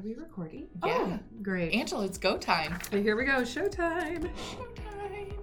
Are 0.00 0.02
we 0.02 0.14
recording? 0.14 0.66
Yeah. 0.86 0.96
Oh, 0.98 1.18
great. 1.42 1.74
Angela, 1.74 2.06
it's 2.06 2.16
go 2.16 2.38
time. 2.38 2.78
Here 2.90 3.16
we 3.16 3.24
go. 3.24 3.42
Showtime. 3.42 4.30
Showtime. 4.34 5.34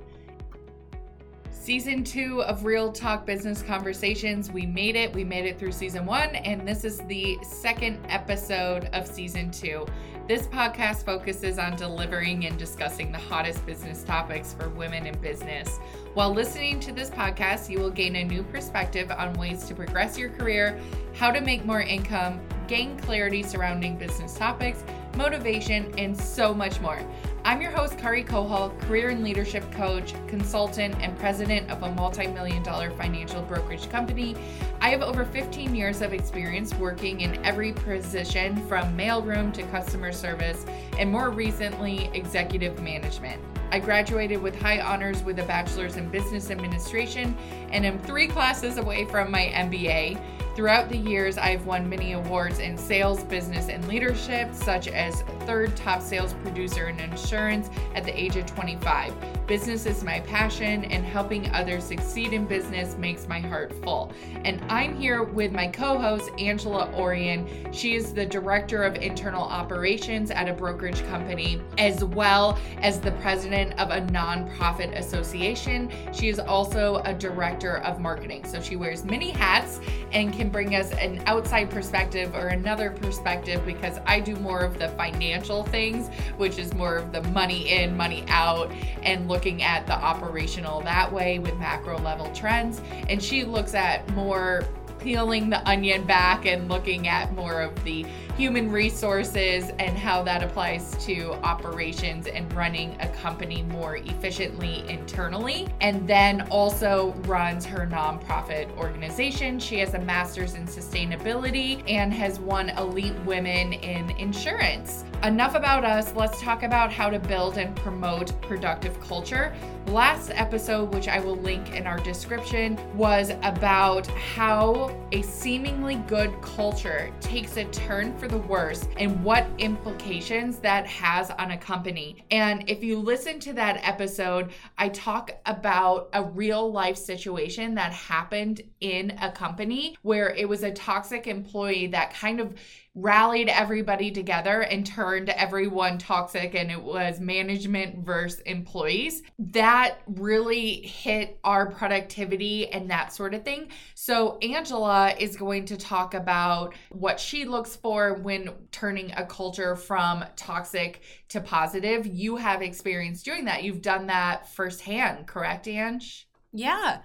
Season 1.51 2.03
two 2.03 2.41
of 2.41 2.65
Real 2.65 2.91
Talk 2.91 3.23
Business 3.23 3.61
Conversations. 3.61 4.49
We 4.49 4.65
made 4.65 4.95
it. 4.95 5.13
We 5.13 5.23
made 5.23 5.45
it 5.45 5.59
through 5.59 5.73
season 5.73 6.07
one, 6.07 6.35
and 6.37 6.67
this 6.67 6.85
is 6.85 7.01
the 7.01 7.37
second 7.43 7.99
episode 8.09 8.85
of 8.93 9.05
season 9.05 9.51
two. 9.51 9.85
This 10.27 10.47
podcast 10.47 11.05
focuses 11.05 11.59
on 11.59 11.75
delivering 11.75 12.47
and 12.47 12.57
discussing 12.57 13.11
the 13.11 13.19
hottest 13.19 13.63
business 13.63 14.03
topics 14.03 14.53
for 14.53 14.69
women 14.69 15.05
in 15.05 15.15
business. 15.19 15.77
While 16.15 16.33
listening 16.33 16.79
to 16.79 16.91
this 16.91 17.11
podcast, 17.11 17.69
you 17.69 17.77
will 17.77 17.91
gain 17.91 18.15
a 18.15 18.23
new 18.23 18.41
perspective 18.41 19.11
on 19.11 19.33
ways 19.33 19.65
to 19.65 19.75
progress 19.75 20.17
your 20.17 20.29
career, 20.29 20.79
how 21.13 21.29
to 21.29 21.41
make 21.41 21.63
more 21.63 21.81
income, 21.81 22.39
gain 22.67 22.97
clarity 22.97 23.43
surrounding 23.43 23.97
business 23.97 24.35
topics, 24.35 24.83
motivation, 25.15 25.91
and 25.97 26.15
so 26.15 26.53
much 26.53 26.79
more. 26.81 26.99
I'm 27.45 27.61
your 27.61 27.71
host, 27.71 27.97
Kari 27.97 28.23
Kohal, 28.23 28.77
career 28.81 29.09
and 29.09 29.23
leadership 29.23 29.69
coach, 29.71 30.13
consultant, 30.27 30.95
and 31.01 31.17
president 31.17 31.71
of 31.71 31.81
a 31.83 31.91
multi 31.93 32.27
million 32.27 32.61
dollar 32.61 32.91
financial 32.91 33.41
brokerage 33.41 33.89
company. 33.89 34.35
I 34.81 34.89
have 34.89 35.01
over 35.01 35.23
15 35.23 35.73
years 35.73 36.01
of 36.01 36.13
experience 36.13 36.73
working 36.75 37.21
in 37.21 37.43
every 37.45 37.71
position 37.71 38.57
from 38.67 38.97
mailroom 38.97 39.53
to 39.53 39.63
customer 39.63 40.11
service, 40.11 40.65
and 40.99 41.09
more 41.09 41.29
recently, 41.29 42.09
executive 42.13 42.81
management. 42.81 43.41
I 43.71 43.79
graduated 43.79 44.41
with 44.41 44.55
high 44.55 44.79
honors 44.79 45.23
with 45.23 45.39
a 45.39 45.43
bachelor's 45.43 45.97
in 45.97 46.09
business 46.09 46.51
administration 46.51 47.35
and 47.71 47.85
am 47.85 47.99
three 47.99 48.27
classes 48.27 48.77
away 48.77 49.05
from 49.05 49.29
my 49.29 49.47
MBA. 49.53 50.17
Throughout 50.57 50.89
the 50.89 50.97
years, 50.97 51.37
I've 51.37 51.67
won 51.67 51.87
many 51.87 52.13
awards 52.13 52.57
in 52.57 52.79
sales, 52.79 53.23
business, 53.25 53.69
and 53.69 53.87
leadership, 53.87 54.55
such 54.55 54.87
as 54.87 55.21
third 55.41 55.75
top 55.75 56.01
sales 56.01 56.33
producer 56.41 56.87
in 56.87 56.99
insurance 56.99 57.69
at 57.93 58.03
the 58.03 58.19
age 58.19 58.37
of 58.37 58.47
25. 58.47 59.13
Business 59.45 59.85
is 59.85 60.03
my 60.03 60.19
passion, 60.21 60.85
and 60.85 61.05
helping 61.05 61.47
others 61.51 61.83
succeed 61.83 62.33
in 62.33 62.45
business 62.47 62.97
makes 62.97 63.27
my 63.27 63.39
heart 63.39 63.71
full. 63.83 64.11
And 64.45 64.59
I'm 64.67 64.97
here 64.97 65.21
with 65.21 65.51
my 65.51 65.67
co 65.67 65.99
host, 65.99 66.31
Angela 66.39 66.91
Orion. 66.95 67.71
She 67.71 67.93
is 67.93 68.11
the 68.11 68.25
director 68.25 68.81
of 68.83 68.95
internal 68.95 69.43
operations 69.43 70.31
at 70.31 70.49
a 70.49 70.53
brokerage 70.53 71.05
company, 71.05 71.61
as 71.77 72.03
well 72.03 72.57
as 72.79 72.99
the 72.99 73.11
president 73.11 73.79
of 73.79 73.91
a 73.91 74.01
nonprofit 74.07 74.97
association. 74.97 75.91
She 76.11 76.29
is 76.29 76.39
also 76.39 77.03
a 77.05 77.13
director 77.13 77.77
of 77.83 77.99
marketing. 77.99 78.43
So 78.43 78.59
she 78.59 78.75
wears 78.75 79.05
many 79.05 79.29
hats 79.29 79.79
and 80.11 80.33
can 80.33 80.46
bring 80.49 80.75
us 80.75 80.91
an 80.93 81.21
outside 81.25 81.69
perspective 81.69 82.33
or 82.35 82.47
another 82.47 82.91
perspective 82.91 83.65
because 83.65 83.99
I 84.05 84.19
do 84.19 84.35
more 84.37 84.61
of 84.61 84.79
the 84.79 84.89
financial 84.89 85.63
things, 85.63 86.09
which 86.37 86.57
is 86.57 86.73
more 86.73 86.97
of 86.97 87.11
the 87.11 87.21
money 87.29 87.69
in, 87.69 87.95
money 87.95 88.25
out, 88.27 88.71
and 89.03 89.27
looking 89.27 89.63
at 89.63 89.85
the 89.87 89.93
operational 89.93 90.81
that 90.81 91.11
way 91.11 91.39
with 91.39 91.55
macro 91.57 91.97
level 91.99 92.31
trends. 92.33 92.81
And 93.09 93.21
she 93.21 93.43
looks 93.43 93.73
at 93.73 94.07
more 94.13 94.65
peeling 95.07 95.49
the 95.49 95.65
onion 95.65 96.05
back 96.05 96.45
and 96.45 96.67
looking 96.67 97.07
at 97.07 97.33
more 97.33 97.61
of 97.61 97.83
the 97.85 98.05
human 98.35 98.69
resources 98.69 99.71
and 99.79 99.97
how 99.97 100.21
that 100.21 100.43
applies 100.43 100.97
to 100.97 101.31
operations 101.43 102.27
and 102.27 102.51
running 102.53 102.93
a 102.99 103.07
company 103.07 103.63
more 103.63 103.95
efficiently 103.95 104.83
internally. 104.89 105.65
And 105.79 106.05
then 106.05 106.41
also 106.51 107.13
runs 107.19 107.65
her 107.65 107.87
nonprofit 107.87 108.69
organization. 108.75 109.61
She 109.61 109.79
has 109.79 109.93
a 109.93 109.99
master's 109.99 110.55
in 110.55 110.65
sustainability 110.65 111.89
and 111.89 112.13
has 112.13 112.41
won 112.41 112.71
Elite 112.71 113.17
Women 113.23 113.71
in 113.71 114.09
Insurance. 114.17 115.05
Enough 115.23 115.55
about 115.55 115.83
us. 115.83 116.13
Let's 116.15 116.39
talk 116.39 116.61
about 116.61 116.93
how 116.93 117.09
to 117.09 117.17
build 117.17 117.57
and 117.57 117.75
promote 117.75 118.39
productive 118.39 119.01
culture. 119.01 119.51
Last 119.87 120.29
episode, 120.31 120.93
which 120.93 121.07
I 121.07 121.19
will 121.19 121.37
link 121.37 121.73
in 121.73 121.87
our 121.87 121.97
description, 121.97 122.77
was 122.95 123.31
about 123.41 124.05
how 124.07 124.95
a 125.11 125.23
seemingly 125.23 125.95
good 126.07 126.39
culture 126.41 127.11
takes 127.19 127.57
a 127.57 127.65
turn 127.65 128.15
for 128.17 128.27
the 128.27 128.37
worse 128.37 128.87
and 128.97 129.23
what 129.23 129.47
implications 129.57 130.59
that 130.59 130.85
has 130.85 131.31
on 131.31 131.51
a 131.51 131.57
company. 131.57 132.23
And 132.29 132.69
if 132.69 132.83
you 132.83 132.99
listen 132.99 133.39
to 133.39 133.53
that 133.53 133.79
episode, 133.87 134.51
I 134.77 134.89
talk 134.89 135.31
about 135.47 136.09
a 136.13 136.23
real 136.23 136.71
life 136.71 136.97
situation 136.97 137.73
that 137.75 137.91
happened 137.91 138.61
in 138.81 139.17
a 139.21 139.31
company 139.31 139.97
where 140.03 140.29
it 140.35 140.47
was 140.47 140.61
a 140.61 140.71
toxic 140.71 141.25
employee 141.25 141.87
that 141.87 142.13
kind 142.13 142.39
of 142.39 142.55
rallied 142.97 143.47
everybody 143.47 144.09
together 144.09 144.61
and 144.61 144.83
turned 144.83 145.29
everyone 145.29 145.99
toxic 145.99 146.55
and 146.55 146.71
it 146.71 146.81
was 146.81 147.19
management 147.19 148.03
versus 148.03 148.39
employees. 148.39 149.21
That 149.37 149.99
really 150.07 150.81
hit 150.81 151.39
our 151.43 151.69
productivity 151.69 152.67
and 152.69 152.89
that 152.89 153.13
sort 153.13 153.35
of 153.35 153.43
thing. 153.43 153.69
So 153.93 154.39
angela 154.39 155.13
is 155.19 155.37
going 155.37 155.65
to 155.65 155.77
talk 155.77 156.15
about 156.15 156.73
what 156.89 157.19
she 157.19 157.45
looks 157.45 157.75
for 157.75 158.15
when 158.15 158.49
turning 158.71 159.11
a 159.11 159.27
culture 159.27 159.75
from 159.75 160.25
toxic 160.35 161.01
to 161.29 161.39
positive. 161.39 162.07
You 162.07 162.37
have 162.37 162.63
experience 162.63 163.21
doing 163.21 163.45
that. 163.45 163.63
You've 163.63 163.83
done 163.83 164.07
that 164.07 164.49
firsthand 164.49 165.27
correct 165.27 165.67
ange? 165.67 166.27
Yeah 166.51 167.01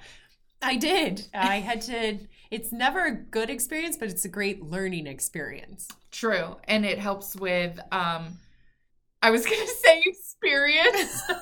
i 0.63 0.77
did. 0.77 1.27
I 1.35 1.57
had 1.57 1.81
to 1.83 2.19
it's 2.53 2.71
never 2.71 3.07
a 3.07 3.13
good 3.13 3.49
experience, 3.49 3.97
but 3.97 4.11
it's 4.11 4.27
a 4.27 4.29
great 4.29 4.63
learning 4.63 5.07
experience. 5.07 5.89
True. 6.11 6.57
And 6.69 6.85
it 6.85 6.99
helps 6.99 7.35
with 7.35 7.81
um 7.91 8.39
I 9.23 9.31
was 9.31 9.47
gonna 9.47 9.67
say 9.83 10.03
experience. 10.05 11.23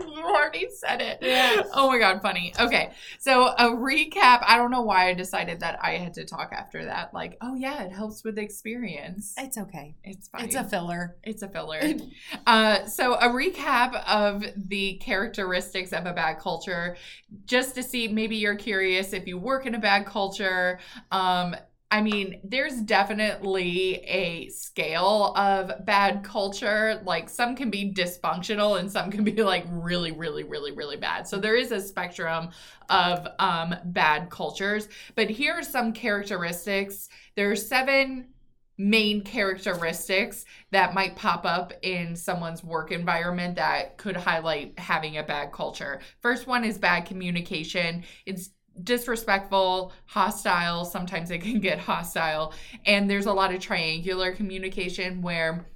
you 0.00 0.22
already 0.22 0.68
said 0.70 1.00
it. 1.00 1.18
Yeah. 1.22 1.62
Oh 1.72 1.88
my 1.88 1.98
god, 1.98 2.20
funny. 2.22 2.52
Okay. 2.58 2.92
So 3.18 3.48
a 3.48 3.70
recap. 3.70 4.44
I 4.46 4.56
don't 4.56 4.70
know 4.70 4.82
why 4.82 5.08
I 5.08 5.14
decided 5.14 5.60
that 5.60 5.78
I 5.82 5.92
had 5.92 6.14
to 6.14 6.24
talk 6.24 6.52
after 6.52 6.84
that. 6.84 7.14
Like, 7.14 7.36
oh 7.40 7.54
yeah, 7.54 7.82
it 7.82 7.92
helps 7.92 8.22
with 8.24 8.38
experience. 8.38 9.34
It's 9.38 9.58
okay. 9.58 9.94
It's 10.04 10.28
fine. 10.28 10.44
It's 10.44 10.54
a 10.54 10.64
filler. 10.64 11.16
It's 11.22 11.42
a 11.42 11.48
filler. 11.48 11.80
uh, 12.46 12.84
so 12.86 13.14
a 13.14 13.28
recap 13.28 13.94
of 14.06 14.44
the 14.56 14.94
characteristics 14.94 15.92
of 15.92 16.06
a 16.06 16.12
bad 16.12 16.38
culture, 16.38 16.96
just 17.46 17.74
to 17.76 17.82
see 17.82 18.08
maybe 18.08 18.36
you're 18.36 18.56
curious 18.56 19.12
if 19.12 19.26
you 19.26 19.38
work 19.38 19.66
in 19.66 19.74
a 19.74 19.80
bad 19.80 20.06
culture. 20.06 20.78
Um, 21.10 21.56
I 21.94 22.00
mean, 22.00 22.40
there's 22.42 22.80
definitely 22.80 23.98
a 24.06 24.48
scale 24.48 25.32
of 25.36 25.86
bad 25.86 26.24
culture. 26.24 27.00
Like 27.04 27.28
some 27.28 27.54
can 27.54 27.70
be 27.70 27.94
dysfunctional 27.94 28.80
and 28.80 28.90
some 28.90 29.12
can 29.12 29.22
be 29.22 29.44
like 29.44 29.64
really, 29.70 30.10
really, 30.10 30.42
really, 30.42 30.72
really 30.72 30.96
bad. 30.96 31.28
So 31.28 31.38
there 31.38 31.54
is 31.54 31.70
a 31.70 31.80
spectrum 31.80 32.48
of 32.88 33.28
um, 33.38 33.76
bad 33.84 34.28
cultures. 34.28 34.88
But 35.14 35.30
here 35.30 35.54
are 35.54 35.62
some 35.62 35.92
characteristics. 35.92 37.10
There 37.36 37.52
are 37.52 37.56
seven 37.56 38.26
main 38.76 39.22
characteristics 39.22 40.44
that 40.72 40.94
might 40.94 41.14
pop 41.14 41.46
up 41.46 41.72
in 41.82 42.16
someone's 42.16 42.64
work 42.64 42.90
environment 42.90 43.54
that 43.54 43.96
could 43.98 44.16
highlight 44.16 44.76
having 44.80 45.18
a 45.18 45.22
bad 45.22 45.52
culture. 45.52 46.00
First 46.20 46.48
one 46.48 46.64
is 46.64 46.76
bad 46.76 47.06
communication. 47.06 48.02
It's 48.26 48.50
disrespectful, 48.82 49.92
hostile. 50.06 50.84
Sometimes 50.84 51.30
it 51.30 51.42
can 51.42 51.60
get 51.60 51.78
hostile. 51.78 52.52
And 52.86 53.08
there's 53.08 53.26
a 53.26 53.32
lot 53.32 53.54
of 53.54 53.60
triangular 53.60 54.32
communication 54.32 55.22
where 55.22 55.66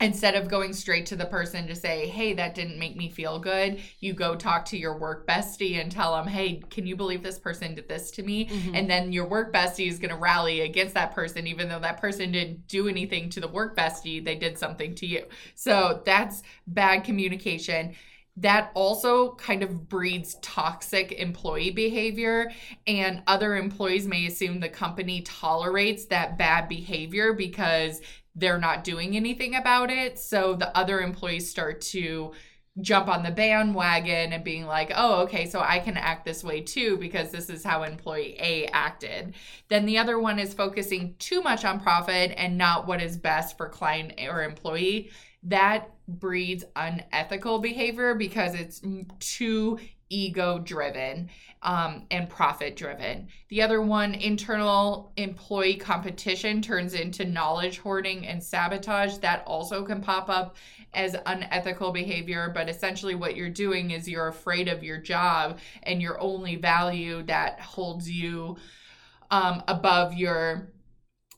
instead 0.00 0.34
of 0.34 0.48
going 0.48 0.72
straight 0.72 1.04
to 1.04 1.14
the 1.14 1.26
person 1.26 1.66
to 1.66 1.76
say, 1.76 2.08
hey, 2.08 2.32
that 2.32 2.54
didn't 2.54 2.78
make 2.78 2.96
me 2.96 3.10
feel 3.10 3.38
good, 3.38 3.78
you 4.00 4.14
go 4.14 4.34
talk 4.34 4.64
to 4.64 4.78
your 4.78 4.96
work 4.96 5.26
bestie 5.26 5.78
and 5.78 5.92
tell 5.92 6.14
them, 6.14 6.26
hey, 6.26 6.62
can 6.70 6.86
you 6.86 6.96
believe 6.96 7.22
this 7.22 7.38
person 7.38 7.74
did 7.74 7.86
this 7.86 8.10
to 8.12 8.22
me? 8.22 8.46
Mm-hmm. 8.46 8.74
And 8.74 8.90
then 8.90 9.12
your 9.12 9.26
work 9.28 9.52
bestie 9.52 9.88
is 9.88 9.98
going 9.98 10.10
to 10.10 10.16
rally 10.16 10.62
against 10.62 10.94
that 10.94 11.14
person, 11.14 11.46
even 11.46 11.68
though 11.68 11.80
that 11.80 12.00
person 12.00 12.32
didn't 12.32 12.66
do 12.66 12.88
anything 12.88 13.28
to 13.30 13.40
the 13.40 13.48
work 13.48 13.76
bestie, 13.76 14.24
they 14.24 14.36
did 14.36 14.58
something 14.58 14.94
to 14.96 15.06
you. 15.06 15.26
So 15.54 16.00
that's 16.06 16.42
bad 16.66 17.04
communication 17.04 17.94
that 18.36 18.70
also 18.74 19.34
kind 19.34 19.62
of 19.62 19.88
breeds 19.88 20.36
toxic 20.40 21.12
employee 21.12 21.70
behavior 21.70 22.50
and 22.86 23.22
other 23.26 23.56
employees 23.56 24.06
may 24.06 24.26
assume 24.26 24.60
the 24.60 24.68
company 24.68 25.22
tolerates 25.22 26.06
that 26.06 26.38
bad 26.38 26.68
behavior 26.68 27.32
because 27.32 28.00
they're 28.36 28.58
not 28.58 28.84
doing 28.84 29.16
anything 29.16 29.56
about 29.56 29.90
it 29.90 30.18
so 30.18 30.54
the 30.54 30.76
other 30.76 31.00
employees 31.00 31.50
start 31.50 31.80
to 31.80 32.32
jump 32.80 33.08
on 33.08 33.22
the 33.22 33.30
bandwagon 33.30 34.32
and 34.32 34.44
being 34.44 34.64
like, 34.64 34.92
oh, 34.94 35.22
okay, 35.22 35.48
so 35.48 35.60
I 35.60 35.80
can 35.80 35.96
act 35.96 36.24
this 36.24 36.44
way 36.44 36.60
too 36.60 36.96
because 36.98 37.30
this 37.30 37.50
is 37.50 37.64
how 37.64 37.82
employee 37.82 38.36
A 38.38 38.66
acted. 38.66 39.34
Then 39.68 39.86
the 39.86 39.98
other 39.98 40.18
one 40.18 40.38
is 40.38 40.54
focusing 40.54 41.14
too 41.18 41.42
much 41.42 41.64
on 41.64 41.80
profit 41.80 42.32
and 42.36 42.56
not 42.56 42.86
what 42.86 43.02
is 43.02 43.16
best 43.16 43.56
for 43.56 43.68
client 43.68 44.12
or 44.28 44.42
employee. 44.42 45.10
That 45.44 45.90
breeds 46.06 46.64
unethical 46.76 47.60
behavior 47.60 48.14
because 48.14 48.54
it's 48.54 48.82
too 49.20 49.78
ego 50.10 50.58
driven 50.58 51.30
um, 51.62 52.04
and 52.10 52.28
profit 52.28 52.76
driven. 52.76 53.28
The 53.48 53.62
other 53.62 53.80
one, 53.80 54.14
internal 54.14 55.12
employee 55.16 55.76
competition, 55.76 56.60
turns 56.60 56.94
into 56.94 57.24
knowledge 57.24 57.78
hoarding 57.78 58.26
and 58.26 58.42
sabotage. 58.42 59.18
That 59.18 59.44
also 59.46 59.84
can 59.84 60.00
pop 60.00 60.28
up 60.28 60.56
as 60.92 61.16
unethical 61.26 61.92
behavior, 61.92 62.50
but 62.52 62.68
essentially 62.68 63.14
what 63.14 63.36
you're 63.36 63.48
doing 63.48 63.92
is 63.92 64.08
you're 64.08 64.28
afraid 64.28 64.68
of 64.68 64.82
your 64.82 64.98
job 64.98 65.58
and 65.84 66.02
your 66.02 66.20
only 66.20 66.56
value 66.56 67.22
that 67.24 67.60
holds 67.60 68.10
you 68.10 68.56
um, 69.30 69.62
above 69.68 70.14
your 70.14 70.72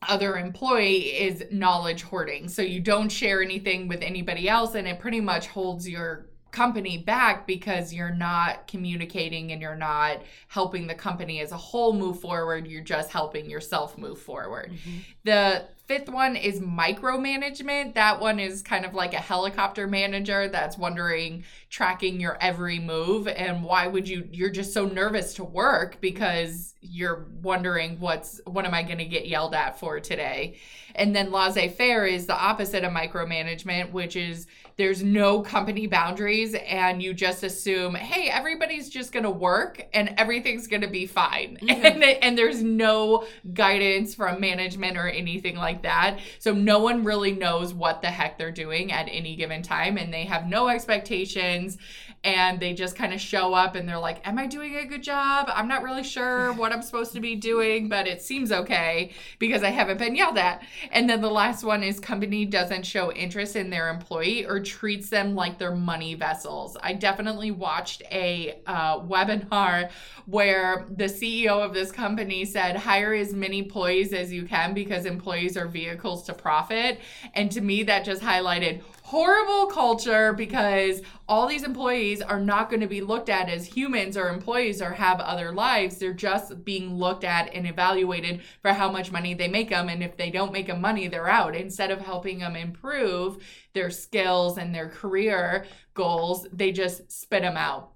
other 0.08 0.36
employee 0.36 1.00
is 1.00 1.44
knowledge 1.50 2.02
hoarding. 2.02 2.48
So 2.48 2.62
you 2.62 2.80
don't 2.80 3.08
share 3.08 3.42
anything 3.42 3.88
with 3.88 4.02
anybody 4.02 4.48
else, 4.48 4.74
and 4.74 4.86
it 4.88 5.00
pretty 5.00 5.20
much 5.20 5.48
holds 5.48 5.88
your 5.88 6.31
company 6.52 6.98
back 6.98 7.46
because 7.46 7.92
you're 7.92 8.14
not 8.14 8.66
communicating 8.68 9.52
and 9.52 9.60
you're 9.60 9.74
not 9.74 10.22
helping 10.48 10.86
the 10.86 10.94
company 10.94 11.40
as 11.40 11.50
a 11.50 11.56
whole 11.56 11.94
move 11.94 12.20
forward. 12.20 12.66
You're 12.66 12.84
just 12.84 13.10
helping 13.10 13.48
yourself 13.48 13.96
move 13.96 14.18
forward. 14.18 14.70
Mm-hmm. 14.70 14.98
The 15.24 15.64
fifth 15.86 16.10
one 16.10 16.36
is 16.36 16.60
micromanagement. 16.60 17.94
That 17.94 18.20
one 18.20 18.38
is 18.38 18.62
kind 18.62 18.84
of 18.84 18.92
like 18.92 19.14
a 19.14 19.18
helicopter 19.18 19.86
manager 19.86 20.46
that's 20.46 20.76
wondering, 20.76 21.44
tracking 21.70 22.20
your 22.20 22.36
every 22.40 22.78
move. 22.78 23.28
And 23.28 23.64
why 23.64 23.86
would 23.86 24.06
you, 24.06 24.28
you're 24.30 24.50
just 24.50 24.74
so 24.74 24.86
nervous 24.86 25.34
to 25.34 25.44
work 25.44 26.02
because 26.02 26.74
you're 26.82 27.26
wondering 27.42 27.98
what's, 27.98 28.42
what 28.46 28.66
am 28.66 28.74
I 28.74 28.82
going 28.82 28.98
to 28.98 29.06
get 29.06 29.26
yelled 29.26 29.54
at 29.54 29.78
for 29.78 30.00
today? 30.00 30.58
And 30.94 31.16
then 31.16 31.32
laissez 31.32 31.68
faire 31.68 32.04
is 32.04 32.26
the 32.26 32.36
opposite 32.36 32.84
of 32.84 32.92
micromanagement, 32.92 33.92
which 33.92 34.16
is 34.16 34.46
there's 34.76 35.02
no 35.02 35.40
company 35.40 35.86
boundaries 35.86 36.54
and 36.54 37.02
you 37.02 37.14
just 37.14 37.42
assume, 37.42 37.94
hey, 37.94 38.28
everybody's 38.28 38.88
just 38.88 39.12
going 39.12 39.24
to 39.24 39.30
work 39.30 39.86
and 39.92 40.14
everything's 40.16 40.66
going 40.66 40.82
to 40.82 40.88
be 40.88 41.06
fine. 41.06 41.58
Mm-hmm. 41.72 41.86
And, 41.86 42.04
and 42.04 42.38
there's 42.38 42.62
no 42.62 43.26
guidance 43.54 44.14
from 44.14 44.40
management 44.40 44.98
or 44.98 45.08
anything 45.08 45.56
like 45.56 45.82
that. 45.82 46.18
So 46.38 46.52
no 46.52 46.80
one 46.80 47.04
really 47.04 47.32
knows 47.32 47.72
what 47.72 48.02
the 48.02 48.08
heck 48.08 48.36
they're 48.36 48.50
doing 48.50 48.92
at 48.92 49.08
any 49.10 49.36
given 49.36 49.62
time 49.62 49.96
and 49.96 50.12
they 50.12 50.24
have 50.24 50.46
no 50.46 50.68
expectations 50.68 51.78
and 52.24 52.60
they 52.60 52.72
just 52.72 52.94
kind 52.94 53.12
of 53.12 53.20
show 53.20 53.52
up 53.54 53.74
and 53.74 53.88
they're 53.88 53.98
like, 53.98 54.26
Am 54.26 54.38
I 54.38 54.46
doing 54.46 54.76
a 54.76 54.86
good 54.86 55.02
job? 55.02 55.50
I'm 55.52 55.68
not 55.68 55.82
really 55.82 56.04
sure 56.04 56.52
what 56.54 56.72
I'm 56.72 56.82
supposed 56.82 57.12
to 57.14 57.20
be 57.20 57.34
doing, 57.34 57.88
but 57.88 58.06
it 58.06 58.22
seems 58.22 58.52
okay 58.52 59.12
because 59.38 59.62
I 59.62 59.70
haven't 59.70 59.98
been 59.98 60.14
yelled 60.14 60.38
at. 60.38 60.62
And 60.90 61.08
then 61.08 61.20
the 61.20 61.30
last 61.30 61.64
one 61.64 61.82
is 61.82 61.98
company 61.98 62.44
doesn't 62.44 62.86
show 62.86 63.12
interest 63.12 63.56
in 63.56 63.70
their 63.70 63.88
employee 63.88 64.46
or 64.46 64.60
treats 64.62 65.10
them 65.10 65.34
like 65.34 65.58
they're 65.58 65.74
money 65.74 66.14
vessels. 66.14 66.76
I 66.82 66.94
definitely 66.94 67.50
watched 67.50 68.02
a 68.10 68.60
uh, 68.66 69.00
webinar 69.00 69.90
where 70.26 70.86
the 70.88 71.04
CEO 71.04 71.64
of 71.64 71.74
this 71.74 71.92
company 71.92 72.44
said, 72.44 72.76
Hire 72.76 73.14
as 73.14 73.32
many 73.32 73.58
employees 73.58 74.12
as 74.12 74.32
you 74.32 74.44
can 74.44 74.74
because 74.74 75.04
employees 75.04 75.56
are 75.56 75.66
vehicles 75.66 76.24
to 76.24 76.34
profit. 76.34 77.00
And 77.34 77.50
to 77.52 77.60
me, 77.60 77.82
that 77.84 78.04
just 78.04 78.22
highlighted 78.22 78.82
horrible 79.12 79.66
culture 79.66 80.32
because 80.32 81.02
all 81.28 81.46
these 81.46 81.64
employees 81.64 82.22
are 82.22 82.40
not 82.40 82.70
going 82.70 82.80
to 82.80 82.86
be 82.86 83.02
looked 83.02 83.28
at 83.28 83.50
as 83.50 83.66
humans 83.66 84.16
or 84.16 84.30
employees 84.30 84.80
or 84.80 84.90
have 84.90 85.20
other 85.20 85.52
lives. 85.52 85.98
They're 85.98 86.14
just 86.14 86.64
being 86.64 86.94
looked 86.94 87.22
at 87.22 87.52
and 87.52 87.66
evaluated 87.66 88.40
for 88.62 88.72
how 88.72 88.90
much 88.90 89.12
money 89.12 89.34
they 89.34 89.48
make 89.48 89.68
them. 89.68 89.90
And 89.90 90.02
if 90.02 90.16
they 90.16 90.30
don't 90.30 90.50
make 90.50 90.68
them 90.68 90.80
money, 90.80 91.08
they're 91.08 91.28
out. 91.28 91.54
Instead 91.54 91.90
of 91.90 92.00
helping 92.00 92.38
them 92.38 92.56
improve 92.56 93.36
their 93.74 93.90
skills 93.90 94.56
and 94.56 94.74
their 94.74 94.88
career 94.88 95.66
goals, 95.92 96.46
they 96.50 96.72
just 96.72 97.12
spit 97.12 97.42
them 97.42 97.58
out. 97.58 97.90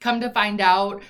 Come 0.00 0.22
to 0.22 0.30
find 0.30 0.62
out, 0.62 1.02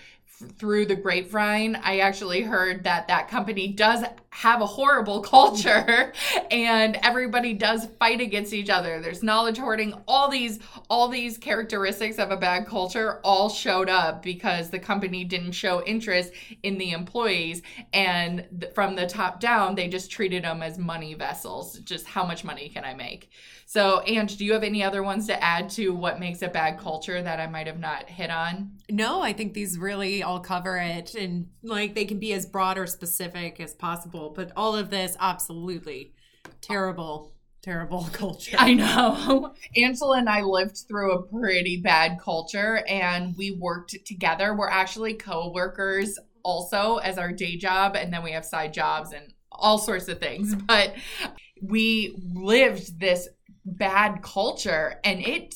through 0.59 0.87
the 0.87 0.97
grapevine, 0.97 1.77
I 1.77 2.01
actually 2.01 2.43
heard 2.43 2.83
that 2.85 3.07
that 3.07 3.29
company 3.29 3.69
does 3.69 4.03
have 4.35 4.61
a 4.61 4.67
horrible 4.67 5.21
culture 5.35 6.13
and 6.51 6.99
everybody 7.05 7.55
does 7.55 7.87
fight 8.01 8.21
against 8.21 8.53
each 8.53 8.69
other. 8.69 9.01
There's 9.01 9.23
knowledge 9.23 9.59
hoarding, 9.59 9.95
all 10.09 10.29
these 10.29 10.59
all 10.91 11.07
these 11.09 11.39
characteristics 11.39 12.19
of 12.19 12.33
a 12.33 12.37
bad 12.37 12.67
culture 12.67 13.21
all 13.23 13.49
showed 13.49 13.89
up 13.89 14.23
because 14.25 14.71
the 14.71 14.79
company 14.81 15.23
didn't 15.23 15.53
show 15.53 15.85
interest 15.85 16.33
in 16.65 16.79
the 16.79 16.91
employees 16.91 17.63
and 17.93 18.45
th- 18.61 18.75
from 18.75 18.97
the 18.97 19.07
top 19.07 19.39
down 19.39 19.77
they 19.77 19.87
just 19.87 20.11
treated 20.11 20.43
them 20.43 20.63
as 20.65 20.79
money 20.79 21.15
vessels. 21.15 21.79
Just 21.79 22.05
how 22.05 22.27
much 22.27 22.43
money 22.43 22.69
can 22.69 22.85
I 22.85 22.93
make? 22.93 23.31
So, 23.67 24.03
Ange, 24.07 24.37
do 24.37 24.45
you 24.45 24.53
have 24.53 24.63
any 24.63 24.85
other 24.85 25.03
ones 25.03 25.27
to 25.27 25.43
add 25.43 25.71
to 25.71 25.91
what 25.91 26.21
makes 26.21 26.43
a 26.43 26.49
bad 26.49 26.79
culture 26.79 27.23
that 27.23 27.41
I 27.41 27.47
might 27.47 27.67
have 27.67 27.79
not 27.79 28.09
hit 28.09 28.31
on? 28.31 28.73
No, 28.91 29.23
I 29.23 29.33
think 29.33 29.55
these 29.55 29.79
really 29.79 30.23
all 30.23 30.41
cover 30.41 30.77
it. 30.77 31.15
And 31.15 31.49
like 31.63 31.95
they 31.95 32.05
can 32.05 32.19
be 32.19 32.33
as 32.35 32.47
broad 32.47 32.77
or 32.77 32.87
specific 32.87 33.59
as 33.61 33.73
possible. 33.75 34.24
But 34.31 34.53
all 34.57 34.77
of 34.77 34.91
this, 34.91 35.17
absolutely 35.21 36.15
terrible 36.61 37.35
terrible 37.65 38.07
culture. 38.13 38.57
I 38.61 38.75
know. 38.75 39.55
Angela 39.77 40.19
and 40.19 40.29
I 40.29 40.43
lived 40.43 40.85
through 40.87 41.13
a 41.13 41.23
pretty 41.23 41.81
bad 41.81 42.21
culture 42.21 42.85
and 42.87 43.35
we 43.37 43.53
worked 43.53 43.97
together. 44.05 44.55
We're 44.55 44.69
actually 44.69 45.15
co-workers 45.15 46.19
also 46.45 46.99
as 46.99 47.17
our 47.17 47.33
day 47.33 47.57
job 47.57 47.97
and 47.97 48.13
then 48.13 48.23
we 48.23 48.33
have 48.33 48.45
side 48.45 48.75
jobs 48.75 49.13
and 49.13 49.33
all 49.51 49.79
sorts 49.79 50.09
of 50.09 50.21
things. 50.21 50.55
Mm-hmm. 50.55 50.67
But 50.67 50.95
we 51.63 52.15
lived 52.35 53.01
this 53.01 53.29
bad 53.65 54.23
culture 54.23 55.01
and 55.05 55.27
it 55.27 55.55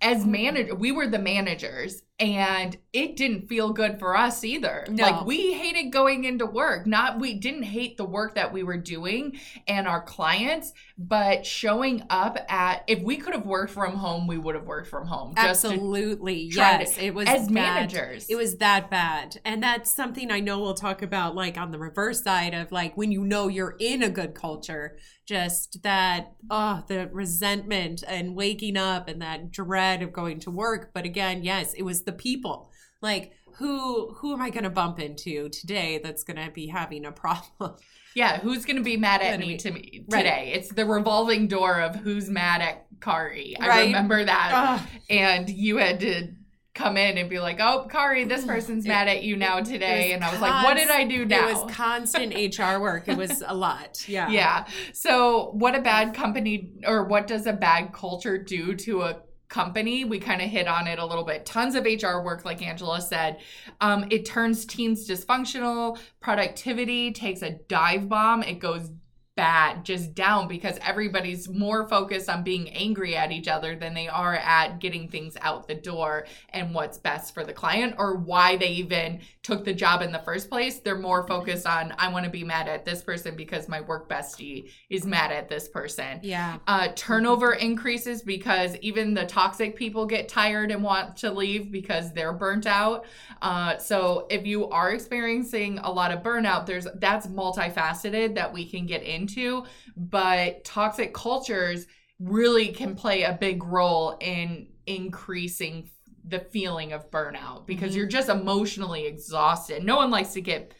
as 0.00 0.24
manager 0.24 0.76
we 0.76 0.92
were 0.92 1.08
the 1.08 1.18
managers 1.18 2.02
and 2.18 2.76
it 2.92 3.16
didn't 3.16 3.48
feel 3.48 3.72
good 3.72 3.98
for 3.98 4.16
us 4.16 4.44
either. 4.44 4.86
No. 4.88 5.02
like 5.02 5.26
we 5.26 5.54
hated 5.54 5.90
going 5.90 6.24
into 6.24 6.46
work. 6.46 6.86
Not 6.86 7.18
we 7.18 7.34
didn't 7.34 7.64
hate 7.64 7.96
the 7.96 8.04
work 8.04 8.34
that 8.36 8.52
we 8.52 8.62
were 8.62 8.76
doing 8.76 9.40
and 9.66 9.88
our 9.88 10.02
clients 10.02 10.72
but 11.08 11.44
showing 11.44 12.02
up 12.10 12.38
at 12.48 12.84
if 12.86 13.02
we 13.02 13.16
could 13.16 13.34
have 13.34 13.46
worked 13.46 13.72
from 13.72 13.96
home 13.96 14.26
we 14.26 14.38
would 14.38 14.54
have 14.54 14.66
worked 14.66 14.88
from 14.88 15.06
home 15.06 15.34
absolutely. 15.36 16.50
yes 16.52 16.94
to, 16.96 17.04
it 17.04 17.14
was 17.14 17.28
as 17.28 17.46
bad. 17.46 17.52
managers. 17.52 18.26
It 18.28 18.36
was 18.36 18.56
that 18.58 18.90
bad. 18.90 19.40
And 19.44 19.62
that's 19.62 19.94
something 19.94 20.30
i 20.30 20.40
know 20.40 20.60
we'll 20.60 20.74
talk 20.74 21.02
about 21.02 21.34
like 21.34 21.58
on 21.58 21.70
the 21.70 21.78
reverse 21.78 22.22
side 22.22 22.54
of 22.54 22.70
like 22.72 22.96
when 22.96 23.10
you 23.10 23.24
know 23.24 23.48
you're 23.48 23.76
in 23.78 24.02
a 24.02 24.10
good 24.10 24.34
culture 24.34 24.96
just 25.26 25.82
that 25.82 26.32
oh 26.50 26.82
the 26.88 27.08
resentment 27.12 28.02
and 28.06 28.34
waking 28.34 28.76
up 28.76 29.08
and 29.08 29.22
that 29.22 29.50
dread 29.50 30.02
of 30.02 30.12
going 30.12 30.38
to 30.40 30.50
work. 30.50 30.90
But 30.94 31.04
again 31.04 31.42
yes 31.42 31.74
it 31.74 31.82
was 31.82 32.01
the 32.02 32.12
people 32.12 32.70
like 33.00 33.32
who 33.56 34.12
who 34.14 34.32
am 34.32 34.42
i 34.42 34.50
going 34.50 34.64
to 34.64 34.70
bump 34.70 34.98
into 34.98 35.48
today 35.48 36.00
that's 36.02 36.24
going 36.24 36.36
to 36.36 36.50
be 36.52 36.66
having 36.66 37.04
a 37.04 37.12
problem 37.12 37.74
yeah 38.14 38.38
who's 38.40 38.64
going 38.64 38.76
to 38.76 38.82
be 38.82 38.96
mad 38.96 39.22
at 39.22 39.38
me 39.38 39.56
to 39.56 39.70
me 39.70 40.04
today 40.10 40.50
right. 40.52 40.56
it's 40.56 40.68
the 40.70 40.84
revolving 40.84 41.48
door 41.48 41.80
of 41.80 41.96
who's 41.96 42.28
mad 42.28 42.60
at 42.60 42.86
kari 43.00 43.56
right. 43.60 43.70
i 43.70 43.82
remember 43.84 44.24
that 44.24 44.50
Ugh. 44.54 44.88
and 45.10 45.50
you 45.50 45.76
had 45.76 46.00
to 46.00 46.28
come 46.74 46.96
in 46.96 47.18
and 47.18 47.28
be 47.28 47.38
like, 47.38 47.58
"Oh, 47.60 47.86
Kari, 47.90 48.24
this 48.24 48.44
person's 48.44 48.86
mad 48.86 49.08
at 49.08 49.22
you 49.22 49.36
now 49.36 49.60
today," 49.60 50.12
and 50.12 50.24
I 50.24 50.30
was 50.30 50.38
const- 50.38 50.54
like, 50.54 50.64
"What 50.64 50.76
did 50.76 50.90
I 50.90 51.04
do 51.04 51.24
now?" 51.24 51.48
It 51.48 51.54
was 51.54 51.74
constant 51.74 52.34
HR 52.34 52.80
work. 52.80 53.08
It 53.08 53.16
was 53.16 53.42
a 53.46 53.54
lot. 53.54 54.04
Yeah. 54.12 54.28
Yeah. 54.28 54.66
So, 54.92 55.52
what 55.52 55.74
a 55.74 55.80
bad 55.80 56.12
company, 56.12 56.72
or 56.86 57.04
what 57.04 57.26
does 57.26 57.46
a 57.46 57.52
bad 57.52 57.92
culture 57.92 58.36
do 58.36 58.74
to 58.74 59.02
a 59.02 59.22
company. 59.52 60.04
We 60.04 60.18
kind 60.18 60.42
of 60.42 60.48
hit 60.48 60.66
on 60.66 60.88
it 60.88 60.98
a 60.98 61.06
little 61.06 61.24
bit. 61.24 61.46
Tons 61.46 61.76
of 61.76 61.84
HR 61.84 62.20
work, 62.24 62.44
like 62.44 62.62
Angela 62.62 63.00
said. 63.00 63.38
Um, 63.80 64.06
it 64.10 64.24
turns 64.24 64.64
teams 64.64 65.08
dysfunctional. 65.08 65.98
Productivity 66.20 67.12
takes 67.12 67.42
a 67.42 67.50
dive 67.68 68.08
bomb. 68.08 68.42
It 68.42 68.58
goes 68.58 68.90
bad, 69.34 69.84
just 69.84 70.14
down 70.14 70.46
because 70.46 70.78
everybody's 70.82 71.48
more 71.48 71.88
focused 71.88 72.28
on 72.28 72.42
being 72.42 72.68
angry 72.70 73.16
at 73.16 73.32
each 73.32 73.48
other 73.48 73.74
than 73.74 73.94
they 73.94 74.08
are 74.08 74.34
at 74.34 74.78
getting 74.78 75.08
things 75.08 75.36
out 75.40 75.66
the 75.66 75.74
door 75.74 76.26
and 76.50 76.74
what's 76.74 76.98
best 76.98 77.32
for 77.32 77.42
the 77.42 77.52
client 77.52 77.94
or 77.98 78.16
why 78.16 78.56
they 78.56 78.68
even 78.68 79.20
took 79.42 79.64
the 79.64 79.72
job 79.72 80.02
in 80.02 80.12
the 80.12 80.18
first 80.20 80.48
place. 80.48 80.78
They're 80.78 80.98
more 80.98 81.26
focused 81.26 81.66
on, 81.66 81.94
I 81.98 82.08
want 82.08 82.24
to 82.24 82.30
be 82.30 82.44
mad 82.44 82.68
at 82.68 82.84
this 82.84 83.02
person 83.02 83.36
because 83.36 83.68
my 83.68 83.80
work 83.80 84.08
bestie 84.08 84.70
is 84.90 85.04
mad 85.04 85.32
at 85.32 85.48
this 85.48 85.68
person. 85.68 86.20
Yeah. 86.22 86.58
Uh, 86.66 86.88
turnover 86.94 87.54
increases 87.54 88.22
because 88.22 88.76
even 88.76 89.14
the 89.14 89.26
toxic 89.26 89.74
people 89.76 90.06
get 90.06 90.28
tired 90.28 90.70
and 90.70 90.82
want 90.82 91.16
to 91.18 91.32
leave 91.32 91.72
because 91.72 92.12
they're 92.12 92.32
burnt 92.32 92.66
out. 92.66 93.06
Uh, 93.40 93.78
so 93.78 94.26
if 94.30 94.46
you 94.46 94.68
are 94.68 94.92
experiencing 94.92 95.78
a 95.78 95.90
lot 95.90 96.12
of 96.12 96.22
burnout, 96.22 96.66
there's 96.66 96.86
that's 96.96 97.26
multifaceted 97.26 98.34
that 98.34 98.52
we 98.52 98.68
can 98.68 98.86
get 98.86 99.02
into 99.02 99.22
into, 99.22 99.64
but 99.96 100.64
toxic 100.64 101.14
cultures 101.14 101.86
really 102.18 102.68
can 102.68 102.94
play 102.94 103.22
a 103.22 103.32
big 103.32 103.64
role 103.64 104.16
in 104.20 104.68
increasing 104.86 105.88
the 106.24 106.40
feeling 106.40 106.92
of 106.92 107.10
burnout 107.10 107.66
because 107.66 107.90
mm-hmm. 107.90 107.98
you're 107.98 108.06
just 108.06 108.28
emotionally 108.28 109.06
exhausted. 109.06 109.84
No 109.84 109.96
one 109.96 110.10
likes 110.10 110.34
to 110.34 110.40
get 110.40 110.74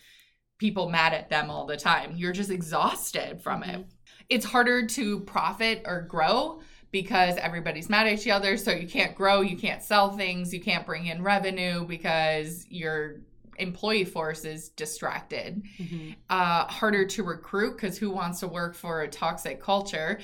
people 0.59 0.89
mad 0.89 1.13
at 1.13 1.29
them 1.29 1.51
all 1.51 1.67
the 1.67 1.77
time. 1.77 2.15
You're 2.17 2.33
just 2.33 2.51
exhausted 2.51 3.43
from 3.43 3.63
mm-hmm. 3.63 3.81
it. 3.81 3.87
It's 4.29 4.45
harder 4.45 4.87
to 4.87 5.21
profit 5.21 5.83
or 5.85 6.03
grow 6.03 6.61
because 6.93 7.37
everybody's 7.39 7.89
mad 7.89 8.07
at 8.07 8.13
each 8.13 8.29
other. 8.29 8.57
So 8.57 8.71
you 8.71 8.87
can't 8.87 9.15
grow, 9.15 9.41
you 9.41 9.57
can't 9.57 9.83
sell 9.83 10.17
things, 10.17 10.53
you 10.55 10.61
can't 10.61 10.87
bring 10.87 11.07
in 11.07 11.23
revenue 11.23 11.85
because 11.87 12.67
your 12.69 13.23
employee 13.59 14.05
force 14.05 14.45
is 14.45 14.69
distracted. 14.71 15.63
Mm-hmm. 15.79 16.11
Uh, 16.31 16.67
harder 16.67 17.07
to 17.07 17.23
recruit 17.23 17.73
because 17.73 17.99
who 17.99 18.11
wants 18.11 18.41
to 18.41 18.49
work 18.49 18.75
for 18.75 19.03
a 19.03 19.09
toxic 19.09 19.61
culture? 19.61 20.21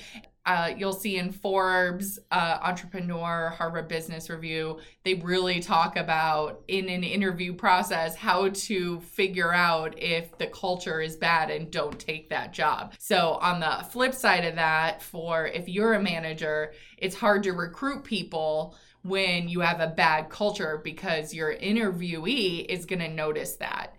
Uh, 0.48 0.72
you'll 0.78 0.94
see 0.94 1.18
in 1.18 1.30
Forbes, 1.30 2.18
uh, 2.30 2.58
Entrepreneur, 2.62 3.50
Harvard 3.50 3.86
Business 3.86 4.30
Review, 4.30 4.78
they 5.04 5.12
really 5.12 5.60
talk 5.60 5.98
about 5.98 6.62
in 6.68 6.88
an 6.88 7.04
interview 7.04 7.52
process 7.52 8.16
how 8.16 8.48
to 8.48 8.98
figure 9.00 9.52
out 9.52 9.94
if 9.98 10.38
the 10.38 10.46
culture 10.46 11.02
is 11.02 11.16
bad 11.16 11.50
and 11.50 11.70
don't 11.70 11.98
take 11.98 12.30
that 12.30 12.54
job. 12.54 12.94
So, 12.98 13.32
on 13.42 13.60
the 13.60 13.84
flip 13.90 14.14
side 14.14 14.46
of 14.46 14.54
that, 14.54 15.02
for 15.02 15.46
if 15.46 15.68
you're 15.68 15.92
a 15.92 16.02
manager, 16.02 16.72
it's 16.96 17.14
hard 17.14 17.42
to 17.42 17.52
recruit 17.52 18.04
people 18.04 18.74
when 19.02 19.50
you 19.50 19.60
have 19.60 19.80
a 19.80 19.86
bad 19.88 20.30
culture 20.30 20.80
because 20.82 21.34
your 21.34 21.54
interviewee 21.54 22.64
is 22.64 22.86
going 22.86 23.00
to 23.00 23.08
notice 23.08 23.56
that 23.56 23.97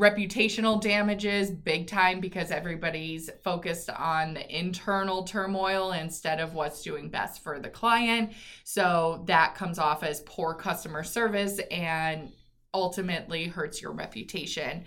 reputational 0.00 0.80
damages 0.80 1.50
big 1.50 1.86
time 1.86 2.20
because 2.20 2.50
everybody's 2.50 3.28
focused 3.44 3.90
on 3.90 4.32
the 4.32 4.58
internal 4.58 5.24
turmoil 5.24 5.92
instead 5.92 6.40
of 6.40 6.54
what's 6.54 6.82
doing 6.82 7.10
best 7.10 7.44
for 7.44 7.60
the 7.60 7.68
client. 7.68 8.32
So 8.64 9.22
that 9.26 9.54
comes 9.54 9.78
off 9.78 10.02
as 10.02 10.22
poor 10.22 10.54
customer 10.54 11.04
service 11.04 11.60
and 11.70 12.32
ultimately 12.72 13.44
hurts 13.46 13.82
your 13.82 13.92
reputation. 13.92 14.84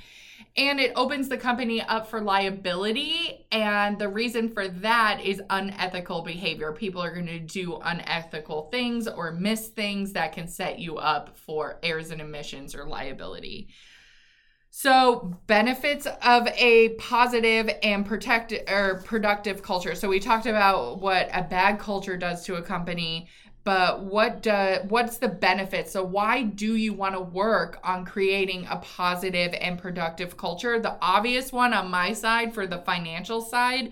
And 0.58 0.80
it 0.80 0.94
opens 0.96 1.30
the 1.30 1.38
company 1.38 1.82
up 1.82 2.08
for 2.08 2.20
liability. 2.20 3.46
And 3.52 4.00
the 4.00 4.10
reason 4.10 4.50
for 4.50 4.68
that 4.68 5.22
is 5.24 5.42
unethical 5.50 6.24
behavior. 6.24 6.72
People 6.72 7.04
are 7.04 7.14
going 7.14 7.28
to 7.28 7.40
do 7.40 7.80
unethical 7.84 8.70
things 8.72 9.08
or 9.08 9.32
miss 9.32 9.68
things 9.68 10.14
that 10.14 10.34
can 10.34 10.48
set 10.48 10.80
you 10.80 10.98
up 10.98 11.38
for 11.38 11.80
errors 11.84 12.10
and 12.10 12.22
omissions 12.22 12.74
or 12.74 12.86
liability. 12.86 13.70
So, 14.76 15.38
benefits 15.46 16.08
of 16.24 16.48
a 16.48 16.96
positive 16.98 17.70
and 17.84 18.04
protective 18.04 18.68
or 18.68 19.04
productive 19.06 19.62
culture. 19.62 19.94
So, 19.94 20.10
we 20.10 20.20
talked 20.20 20.48
about 20.48 21.00
what 21.00 21.30
a 21.32 21.44
bad 21.44 21.78
culture 21.78 22.18
does 22.18 22.44
to 22.46 22.56
a 22.56 22.62
company, 22.64 23.28
but 23.66 24.04
what 24.04 24.42
do, 24.42 24.80
what's 24.90 25.18
the 25.18 25.28
benefit? 25.28 25.90
So, 25.90 26.04
why 26.04 26.42
do 26.42 26.76
you 26.76 26.92
want 26.92 27.14
to 27.14 27.22
work 27.22 27.82
on 27.84 28.04
creating 28.04 28.66
a 28.68 28.78
positive 28.78 29.54
and 29.62 29.78
productive 29.78 30.38
culture? 30.38 30.80
The 30.80 30.98
obvious 31.04 31.54
one 31.54 31.72
on 31.72 31.92
my 31.92 32.12
side 32.12 32.52
for 32.52 32.66
the 32.66 32.80
financial 32.80 33.42
side 33.42 33.92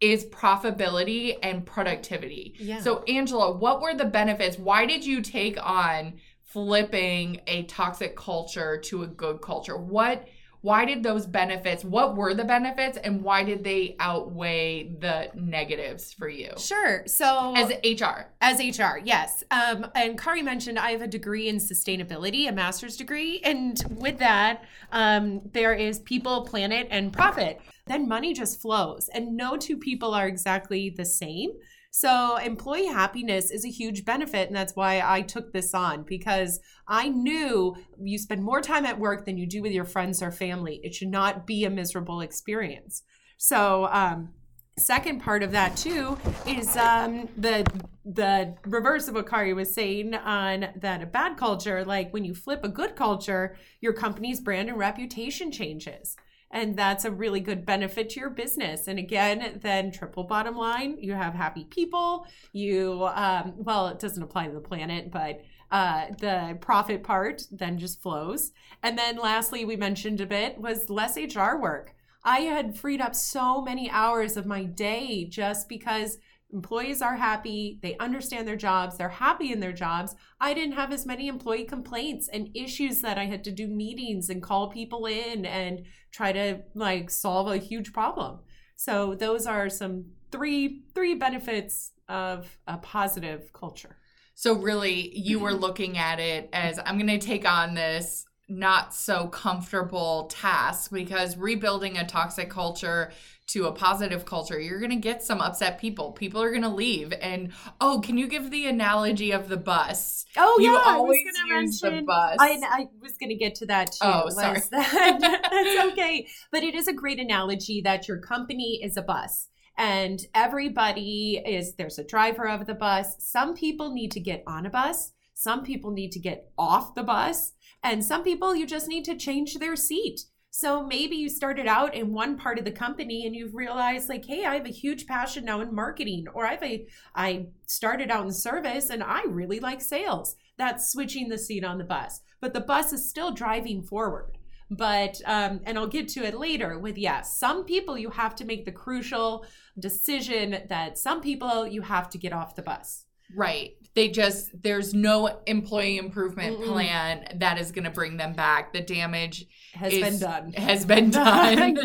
is 0.00 0.24
profitability 0.24 1.36
and 1.42 1.66
productivity. 1.66 2.54
Yeah. 2.58 2.80
So, 2.80 3.02
Angela, 3.02 3.52
what 3.52 3.82
were 3.82 3.92
the 3.92 4.06
benefits? 4.06 4.58
Why 4.58 4.86
did 4.86 5.04
you 5.04 5.20
take 5.20 5.62
on 5.62 6.14
flipping 6.52 7.40
a 7.46 7.64
toxic 7.64 8.16
culture 8.16 8.78
to 8.78 9.02
a 9.02 9.06
good 9.06 9.40
culture? 9.40 9.76
What 9.76 10.26
why 10.62 10.84
did 10.84 11.02
those 11.02 11.26
benefits 11.26 11.84
what 11.84 12.16
were 12.16 12.34
the 12.34 12.44
benefits 12.44 12.96
and 12.96 13.22
why 13.22 13.42
did 13.42 13.64
they 13.64 13.96
outweigh 13.98 14.94
the 15.00 15.28
negatives 15.34 16.12
for 16.12 16.28
you? 16.28 16.52
Sure. 16.56 17.02
So 17.06 17.52
as 17.56 17.72
hr 18.00 18.28
as 18.40 18.60
hr 18.60 18.98
yes. 19.04 19.42
Um, 19.50 19.88
and 19.94 20.16
kari 20.16 20.42
mentioned 20.42 20.78
i 20.78 20.92
have 20.92 21.02
a 21.02 21.08
degree 21.08 21.48
in 21.48 21.56
sustainability 21.56 22.48
a 22.48 22.52
master's 22.52 22.96
degree 22.96 23.40
and 23.44 23.82
with 23.90 24.18
that 24.18 24.64
um, 24.92 25.42
there 25.52 25.74
is 25.74 25.98
people 25.98 26.42
planet 26.42 26.86
and 26.90 27.12
profit. 27.12 27.60
Then 27.86 28.08
money 28.08 28.32
just 28.32 28.60
flows 28.60 29.10
and 29.12 29.36
no 29.36 29.56
two 29.56 29.76
people 29.76 30.14
are 30.14 30.28
exactly 30.28 30.90
the 30.90 31.04
same 31.04 31.50
so, 31.94 32.38
employee 32.38 32.86
happiness 32.86 33.50
is 33.50 33.66
a 33.66 33.70
huge 33.70 34.06
benefit. 34.06 34.48
And 34.48 34.56
that's 34.56 34.74
why 34.74 35.02
I 35.04 35.20
took 35.20 35.52
this 35.52 35.74
on 35.74 36.04
because 36.04 36.58
I 36.88 37.10
knew 37.10 37.76
you 38.02 38.16
spend 38.16 38.42
more 38.42 38.62
time 38.62 38.86
at 38.86 38.98
work 38.98 39.26
than 39.26 39.36
you 39.36 39.46
do 39.46 39.60
with 39.60 39.72
your 39.72 39.84
friends 39.84 40.22
or 40.22 40.30
family. 40.30 40.80
It 40.82 40.94
should 40.94 41.10
not 41.10 41.46
be 41.46 41.64
a 41.64 41.70
miserable 41.70 42.22
experience. 42.22 43.02
So, 43.36 43.88
um, 43.92 44.30
second 44.78 45.20
part 45.20 45.42
of 45.42 45.50
that 45.50 45.76
too 45.76 46.16
is 46.46 46.78
um, 46.78 47.28
the 47.36 47.70
the 48.06 48.56
reverse 48.64 49.06
of 49.06 49.14
what 49.14 49.28
Kari 49.28 49.52
was 49.52 49.74
saying 49.74 50.14
on 50.14 50.68
that 50.76 51.02
a 51.02 51.06
bad 51.06 51.36
culture, 51.36 51.84
like 51.84 52.10
when 52.10 52.24
you 52.24 52.34
flip 52.34 52.64
a 52.64 52.70
good 52.70 52.96
culture, 52.96 53.54
your 53.82 53.92
company's 53.92 54.40
brand 54.40 54.70
and 54.70 54.78
reputation 54.78 55.52
changes 55.52 56.16
and 56.52 56.76
that's 56.76 57.04
a 57.04 57.10
really 57.10 57.40
good 57.40 57.64
benefit 57.66 58.10
to 58.10 58.20
your 58.20 58.30
business. 58.30 58.86
And 58.86 58.98
again 58.98 59.58
then 59.62 59.90
triple 59.90 60.24
bottom 60.24 60.56
line 60.56 60.98
you 61.00 61.14
have 61.14 61.34
happy 61.34 61.64
people. 61.64 62.26
You 62.52 63.08
um, 63.14 63.54
well 63.56 63.88
it 63.88 63.98
doesn't 63.98 64.22
apply 64.22 64.46
to 64.46 64.52
the 64.52 64.60
planet 64.60 65.10
but 65.10 65.42
uh, 65.70 66.08
the 66.18 66.58
profit 66.60 67.02
part 67.02 67.42
then 67.50 67.78
just 67.78 68.02
flows. 68.02 68.52
And 68.82 68.98
then 68.98 69.16
lastly 69.16 69.64
we 69.64 69.76
mentioned 69.76 70.20
a 70.20 70.26
bit 70.26 70.58
was 70.58 70.90
less 70.90 71.16
hr 71.16 71.56
work. 71.56 71.94
I 72.24 72.40
had 72.40 72.76
freed 72.76 73.00
up 73.00 73.16
so 73.16 73.62
many 73.62 73.90
hours 73.90 74.36
of 74.36 74.46
my 74.46 74.64
day 74.64 75.24
just 75.24 75.68
because 75.68 76.18
employees 76.52 77.02
are 77.02 77.16
happy. 77.16 77.78
They 77.82 77.96
understand 77.98 78.46
their 78.46 78.56
jobs. 78.56 78.96
They're 78.96 79.08
happy 79.08 79.52
in 79.52 79.60
their 79.60 79.72
jobs. 79.72 80.14
I 80.40 80.54
didn't 80.54 80.74
have 80.74 80.92
as 80.92 81.06
many 81.06 81.28
employee 81.28 81.64
complaints 81.64 82.28
and 82.28 82.50
issues 82.54 83.00
that 83.00 83.18
i 83.18 83.24
had 83.24 83.44
to 83.44 83.50
do 83.50 83.66
meetings 83.66 84.28
and 84.28 84.42
call 84.42 84.70
people 84.70 85.06
in 85.06 85.46
and 85.46 85.84
try 86.10 86.32
to 86.32 86.60
like 86.74 87.10
solve 87.10 87.48
a 87.48 87.56
huge 87.56 87.92
problem. 87.92 88.40
So 88.76 89.14
those 89.14 89.46
are 89.46 89.68
some 89.68 90.06
three 90.30 90.82
three 90.94 91.14
benefits 91.14 91.92
of 92.08 92.58
a 92.66 92.76
positive 92.78 93.52
culture. 93.52 93.96
So 94.34 94.54
really 94.54 95.16
you 95.16 95.38
were 95.38 95.54
looking 95.54 95.98
at 95.98 96.18
it 96.18 96.48
as 96.52 96.78
i'm 96.84 96.96
going 96.98 97.06
to 97.06 97.24
take 97.24 97.48
on 97.48 97.74
this 97.74 98.24
not 98.48 98.94
so 98.94 99.28
comfortable 99.28 100.26
task 100.26 100.90
because 100.92 101.36
rebuilding 101.36 101.96
a 101.96 102.06
toxic 102.06 102.50
culture 102.50 103.12
to 103.52 103.66
a 103.66 103.72
positive 103.72 104.24
culture, 104.24 104.58
you're 104.58 104.78
going 104.78 104.90
to 104.90 104.96
get 104.96 105.22
some 105.22 105.40
upset 105.40 105.78
people. 105.78 106.12
People 106.12 106.42
are 106.42 106.50
going 106.50 106.62
to 106.62 106.68
leave. 106.68 107.12
And 107.20 107.52
oh, 107.80 108.00
can 108.00 108.16
you 108.16 108.26
give 108.26 108.50
the 108.50 108.66
analogy 108.66 109.30
of 109.30 109.48
the 109.48 109.56
bus? 109.56 110.24
Oh, 110.36 110.58
you 110.58 110.72
yeah. 110.72 110.82
always 110.86 111.20
use 111.46 111.82
mention, 111.82 111.96
the 112.00 112.02
bus. 112.02 112.36
I, 112.40 112.58
I 112.66 112.86
was 113.00 113.16
going 113.18 113.30
to 113.30 113.36
get 113.36 113.54
to 113.56 113.66
that 113.66 113.92
too. 113.92 113.98
Oh, 114.02 114.28
sorry. 114.30 114.60
That, 114.70 115.20
that's 115.50 115.92
okay. 115.92 116.26
But 116.50 116.62
it 116.62 116.74
is 116.74 116.88
a 116.88 116.92
great 116.92 117.18
analogy 117.18 117.82
that 117.82 118.08
your 118.08 118.18
company 118.18 118.80
is 118.82 118.96
a 118.96 119.02
bus 119.02 119.48
and 119.76 120.20
everybody 120.34 121.42
is 121.44 121.74
there's 121.74 121.98
a 121.98 122.04
driver 122.04 122.48
of 122.48 122.66
the 122.66 122.74
bus. 122.74 123.16
Some 123.18 123.54
people 123.54 123.92
need 123.92 124.12
to 124.12 124.20
get 124.20 124.42
on 124.46 124.66
a 124.66 124.70
bus. 124.70 125.12
Some 125.34 125.64
people 125.64 125.90
need 125.90 126.12
to 126.12 126.18
get 126.18 126.50
off 126.56 126.94
the 126.94 127.02
bus. 127.02 127.52
And 127.82 128.04
some 128.04 128.22
people 128.22 128.54
you 128.54 128.66
just 128.66 128.88
need 128.88 129.04
to 129.06 129.16
change 129.16 129.58
their 129.58 129.76
seat. 129.76 130.22
So 130.54 130.86
maybe 130.86 131.16
you 131.16 131.30
started 131.30 131.66
out 131.66 131.94
in 131.94 132.12
one 132.12 132.36
part 132.36 132.58
of 132.58 132.66
the 132.66 132.70
company 132.70 133.24
and 133.24 133.34
you've 133.34 133.54
realized 133.54 134.10
like, 134.10 134.26
hey, 134.26 134.44
I 134.44 134.54
have 134.54 134.66
a 134.66 134.70
huge 134.70 135.06
passion 135.06 135.46
now 135.46 135.62
in 135.62 135.74
marketing, 135.74 136.26
or 136.34 136.44
I've 136.44 136.62
a 136.62 136.86
I 137.14 137.46
started 137.66 138.10
out 138.10 138.26
in 138.26 138.32
service 138.32 138.90
and 138.90 139.02
I 139.02 139.22
really 139.22 139.60
like 139.60 139.80
sales. 139.80 140.36
That's 140.58 140.92
switching 140.92 141.30
the 141.30 141.38
seat 141.38 141.64
on 141.64 141.78
the 141.78 141.84
bus. 141.84 142.20
But 142.42 142.52
the 142.52 142.60
bus 142.60 142.92
is 142.92 143.08
still 143.08 143.32
driving 143.32 143.82
forward. 143.82 144.36
But 144.70 145.22
um, 145.24 145.60
and 145.64 145.78
I'll 145.78 145.86
get 145.86 146.08
to 146.08 146.24
it 146.24 146.38
later 146.38 146.78
with 146.78 146.98
yes, 146.98 147.38
some 147.38 147.64
people 147.64 147.96
you 147.96 148.10
have 148.10 148.34
to 148.36 148.44
make 148.44 148.66
the 148.66 148.72
crucial 148.72 149.46
decision 149.78 150.64
that 150.68 150.98
some 150.98 151.22
people 151.22 151.66
you 151.66 151.80
have 151.80 152.10
to 152.10 152.18
get 152.18 152.34
off 152.34 152.56
the 152.56 152.62
bus. 152.62 153.06
Right. 153.34 153.70
They 153.94 154.08
just 154.08 154.50
there's 154.62 154.92
no 154.92 155.40
employee 155.46 155.96
improvement 155.96 156.58
Mm-mm. 156.58 156.66
plan 156.66 157.38
that 157.38 157.58
is 157.58 157.72
going 157.72 157.84
to 157.84 157.90
bring 157.90 158.18
them 158.18 158.34
back. 158.34 158.74
The 158.74 158.82
damage 158.82 159.46
has 159.72 159.92
been 159.92 160.18
done. 160.18 160.52
Has 160.52 160.84
been 160.84 161.10
done. 161.10 161.78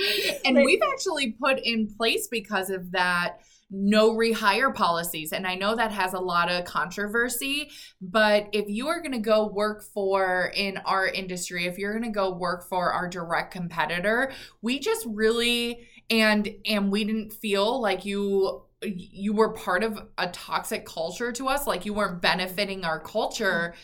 and 0.44 0.56
we've 0.56 0.82
actually 0.82 1.32
put 1.32 1.58
in 1.60 1.88
place 1.96 2.28
because 2.28 2.70
of 2.70 2.92
that 2.92 3.40
no 3.70 4.12
rehire 4.12 4.74
policies. 4.74 5.32
And 5.32 5.46
I 5.46 5.54
know 5.54 5.76
that 5.76 5.92
has 5.92 6.12
a 6.12 6.18
lot 6.18 6.50
of 6.50 6.64
controversy, 6.64 7.70
but 8.00 8.48
if 8.52 8.68
you 8.68 8.88
are 8.88 9.00
going 9.00 9.12
to 9.12 9.18
go 9.18 9.46
work 9.46 9.82
for 9.82 10.52
in 10.56 10.78
our 10.78 11.06
industry, 11.06 11.66
if 11.66 11.78
you're 11.78 11.92
going 11.92 12.12
to 12.12 12.14
go 12.14 12.34
work 12.34 12.68
for 12.68 12.92
our 12.92 13.08
direct 13.08 13.52
competitor, 13.52 14.32
we 14.60 14.80
just 14.80 15.06
really 15.08 15.86
and 16.10 16.48
and 16.66 16.90
we 16.90 17.04
didn't 17.04 17.32
feel 17.32 17.80
like 17.80 18.04
you 18.04 18.62
you 18.82 19.32
were 19.32 19.52
part 19.52 19.84
of 19.84 20.00
a 20.18 20.26
toxic 20.28 20.86
culture 20.86 21.32
to 21.32 21.48
us 21.48 21.66
like 21.66 21.84
you 21.84 21.92
weren't 21.92 22.22
benefiting 22.22 22.84
our 22.84 22.98
culture 22.98 23.74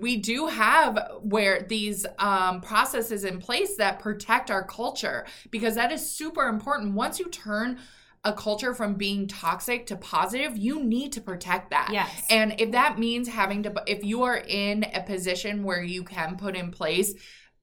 we 0.00 0.16
do 0.16 0.46
have 0.46 0.98
where 1.22 1.62
these 1.62 2.04
um, 2.18 2.60
processes 2.60 3.24
in 3.24 3.38
place 3.38 3.76
that 3.76 4.00
protect 4.00 4.50
our 4.50 4.64
culture 4.64 5.24
because 5.50 5.76
that 5.76 5.92
is 5.92 6.10
super 6.10 6.48
important 6.48 6.94
once 6.94 7.18
you 7.18 7.28
turn 7.28 7.78
a 8.24 8.32
culture 8.32 8.74
from 8.74 8.94
being 8.94 9.28
toxic 9.28 9.86
to 9.86 9.96
positive, 9.96 10.56
you 10.58 10.82
need 10.82 11.12
to 11.12 11.20
protect 11.20 11.70
that. 11.70 11.90
Yes. 11.92 12.26
And 12.28 12.60
if 12.60 12.72
that 12.72 12.98
means 12.98 13.28
having 13.28 13.62
to, 13.62 13.82
if 13.86 14.04
you 14.04 14.24
are 14.24 14.36
in 14.36 14.84
a 14.92 15.02
position 15.02 15.62
where 15.62 15.82
you 15.82 16.02
can 16.02 16.36
put 16.36 16.56
in 16.56 16.72
place 16.72 17.14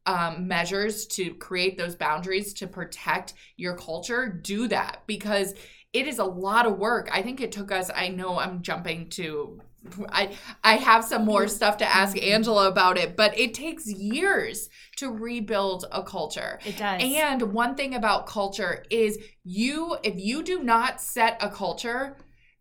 um, 0.05 0.47
measures 0.47 1.05
to 1.07 1.33
create 1.35 1.77
those 1.77 1.95
boundaries 1.95 2.53
to 2.55 2.67
protect 2.67 3.33
your 3.57 3.75
culture, 3.75 4.29
do 4.29 4.67
that 4.69 5.03
because 5.07 5.53
it 5.91 6.07
is 6.07 6.19
a 6.19 6.25
lot 6.25 6.65
of 6.65 6.77
work. 6.77 7.09
I 7.11 7.21
think 7.21 7.41
it 7.41 7.51
took 7.51 7.71
us, 7.71 7.91
I 7.93 8.07
know 8.07 8.39
I'm 8.39 8.61
jumping 8.61 9.09
to 9.11 9.61
I 10.09 10.35
I 10.63 10.75
have 10.75 11.03
some 11.03 11.25
more 11.25 11.41
mm-hmm. 11.41 11.55
stuff 11.55 11.77
to 11.77 11.85
ask 11.85 12.15
mm-hmm. 12.15 12.31
Angela 12.33 12.67
about 12.67 12.97
it, 12.97 13.15
but 13.15 13.37
it 13.37 13.53
takes 13.53 13.87
years 13.87 14.69
to 14.97 15.11
rebuild 15.11 15.85
a 15.91 16.03
culture. 16.03 16.59
It 16.65 16.77
does. 16.77 17.01
And 17.03 17.53
one 17.53 17.75
thing 17.75 17.95
about 17.95 18.27
culture 18.27 18.83
is 18.89 19.19
you 19.43 19.97
if 20.03 20.15
you 20.17 20.43
do 20.43 20.63
not 20.63 21.01
set 21.01 21.37
a 21.41 21.49
culture, 21.49 22.17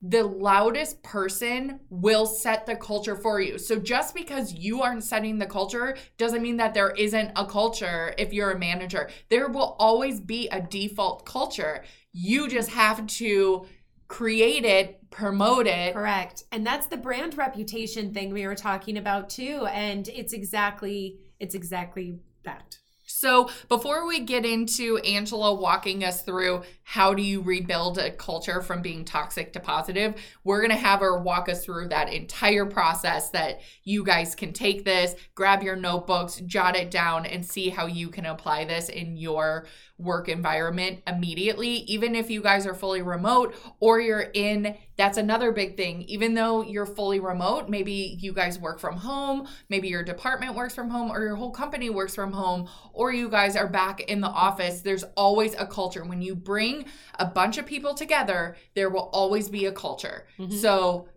the 0.06 0.22
loudest 0.22 1.02
person 1.02 1.80
will 1.88 2.26
set 2.26 2.66
the 2.66 2.76
culture 2.76 3.16
for 3.16 3.40
you. 3.40 3.56
So 3.56 3.76
just 3.76 4.14
because 4.14 4.52
you 4.52 4.82
aren't 4.82 5.02
setting 5.02 5.38
the 5.38 5.46
culture 5.46 5.96
doesn't 6.18 6.42
mean 6.42 6.58
that 6.58 6.74
there 6.74 6.90
isn't 6.90 7.32
a 7.36 7.46
culture 7.46 8.14
if 8.18 8.32
you're 8.32 8.50
a 8.50 8.58
manager. 8.58 9.08
There 9.30 9.48
will 9.48 9.76
always 9.78 10.20
be 10.20 10.48
a 10.48 10.60
default 10.60 11.24
culture. 11.24 11.84
You 12.12 12.48
just 12.48 12.70
have 12.70 13.06
to 13.06 13.66
create 14.08 14.66
it, 14.66 15.00
promote 15.14 15.66
it. 15.66 15.94
Correct. 15.94 16.44
And 16.50 16.66
that's 16.66 16.86
the 16.86 16.96
brand 16.96 17.38
reputation 17.38 18.12
thing 18.12 18.32
we 18.32 18.46
were 18.46 18.56
talking 18.56 18.98
about 18.98 19.30
too 19.30 19.66
and 19.72 20.08
it's 20.08 20.32
exactly 20.32 21.18
it's 21.38 21.54
exactly 21.54 22.18
that. 22.44 22.78
So, 23.06 23.50
before 23.68 24.06
we 24.06 24.20
get 24.20 24.46
into 24.46 24.96
Angela 24.98 25.54
walking 25.54 26.04
us 26.04 26.22
through 26.22 26.62
how 26.82 27.12
do 27.12 27.22
you 27.22 27.42
rebuild 27.42 27.98
a 27.98 28.10
culture 28.10 28.62
from 28.62 28.80
being 28.80 29.04
toxic 29.04 29.52
to 29.52 29.60
positive, 29.60 30.14
we're 30.42 30.60
going 30.60 30.70
to 30.70 30.76
have 30.76 31.00
her 31.00 31.18
walk 31.18 31.48
us 31.48 31.64
through 31.64 31.88
that 31.88 32.12
entire 32.12 32.64
process 32.64 33.30
that 33.30 33.60
you 33.82 34.04
guys 34.04 34.34
can 34.34 34.52
take 34.52 34.84
this, 34.84 35.14
grab 35.34 35.62
your 35.62 35.76
notebooks, 35.76 36.36
jot 36.46 36.76
it 36.76 36.90
down, 36.90 37.26
and 37.26 37.44
see 37.44 37.68
how 37.68 37.86
you 37.86 38.08
can 38.08 38.24
apply 38.24 38.64
this 38.64 38.88
in 38.88 39.16
your 39.16 39.66
work 39.98 40.28
environment 40.28 41.02
immediately, 41.06 41.84
even 41.86 42.14
if 42.14 42.30
you 42.30 42.42
guys 42.42 42.66
are 42.66 42.74
fully 42.74 43.02
remote 43.02 43.54
or 43.80 44.00
you're 44.00 44.30
in. 44.34 44.76
That's 44.96 45.18
another 45.18 45.50
big 45.50 45.76
thing. 45.76 46.02
Even 46.02 46.34
though 46.34 46.62
you're 46.62 46.86
fully 46.86 47.18
remote, 47.18 47.68
maybe 47.68 48.16
you 48.20 48.32
guys 48.32 48.58
work 48.58 48.78
from 48.78 48.96
home, 48.96 49.48
maybe 49.68 49.88
your 49.88 50.04
department 50.04 50.54
works 50.54 50.74
from 50.74 50.88
home, 50.88 51.10
or 51.10 51.20
your 51.20 51.34
whole 51.34 51.50
company 51.50 51.90
works 51.90 52.14
from 52.14 52.32
home, 52.32 52.68
or 52.92 53.12
you 53.12 53.28
guys 53.28 53.56
are 53.56 53.68
back 53.68 54.00
in 54.00 54.20
the 54.20 54.28
office. 54.28 54.82
There's 54.82 55.04
always 55.16 55.54
a 55.54 55.66
culture. 55.66 56.04
When 56.04 56.22
you 56.22 56.36
bring 56.36 56.84
a 57.18 57.26
bunch 57.26 57.58
of 57.58 57.66
people 57.66 57.94
together, 57.94 58.56
there 58.74 58.88
will 58.88 59.10
always 59.12 59.48
be 59.48 59.66
a 59.66 59.72
culture. 59.72 60.26
Mm-hmm. 60.38 60.56
So, 60.56 61.08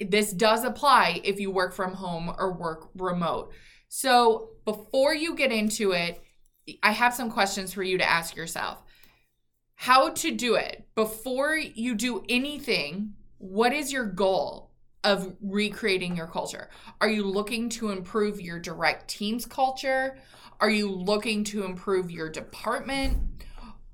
this 0.00 0.32
does 0.32 0.64
apply 0.64 1.20
if 1.22 1.38
you 1.38 1.50
work 1.50 1.72
from 1.72 1.94
home 1.94 2.34
or 2.36 2.52
work 2.52 2.90
remote. 2.96 3.52
So, 3.88 4.50
before 4.64 5.14
you 5.14 5.34
get 5.36 5.52
into 5.52 5.92
it, 5.92 6.22
I 6.82 6.92
have 6.92 7.14
some 7.14 7.30
questions 7.30 7.72
for 7.72 7.82
you 7.82 7.98
to 7.98 8.08
ask 8.08 8.36
yourself. 8.36 8.82
How 9.74 10.10
to 10.10 10.30
do 10.30 10.54
it 10.54 10.86
before 10.94 11.56
you 11.56 11.94
do 11.94 12.24
anything, 12.28 13.14
what 13.42 13.72
is 13.72 13.92
your 13.92 14.04
goal 14.04 14.70
of 15.02 15.34
recreating 15.42 16.16
your 16.16 16.28
culture? 16.28 16.70
Are 17.00 17.08
you 17.08 17.26
looking 17.26 17.68
to 17.70 17.90
improve 17.90 18.40
your 18.40 18.60
direct 18.60 19.08
team's 19.08 19.46
culture? 19.46 20.16
Are 20.60 20.70
you 20.70 20.88
looking 20.88 21.42
to 21.44 21.64
improve 21.64 22.08
your 22.08 22.30
department? 22.30 23.18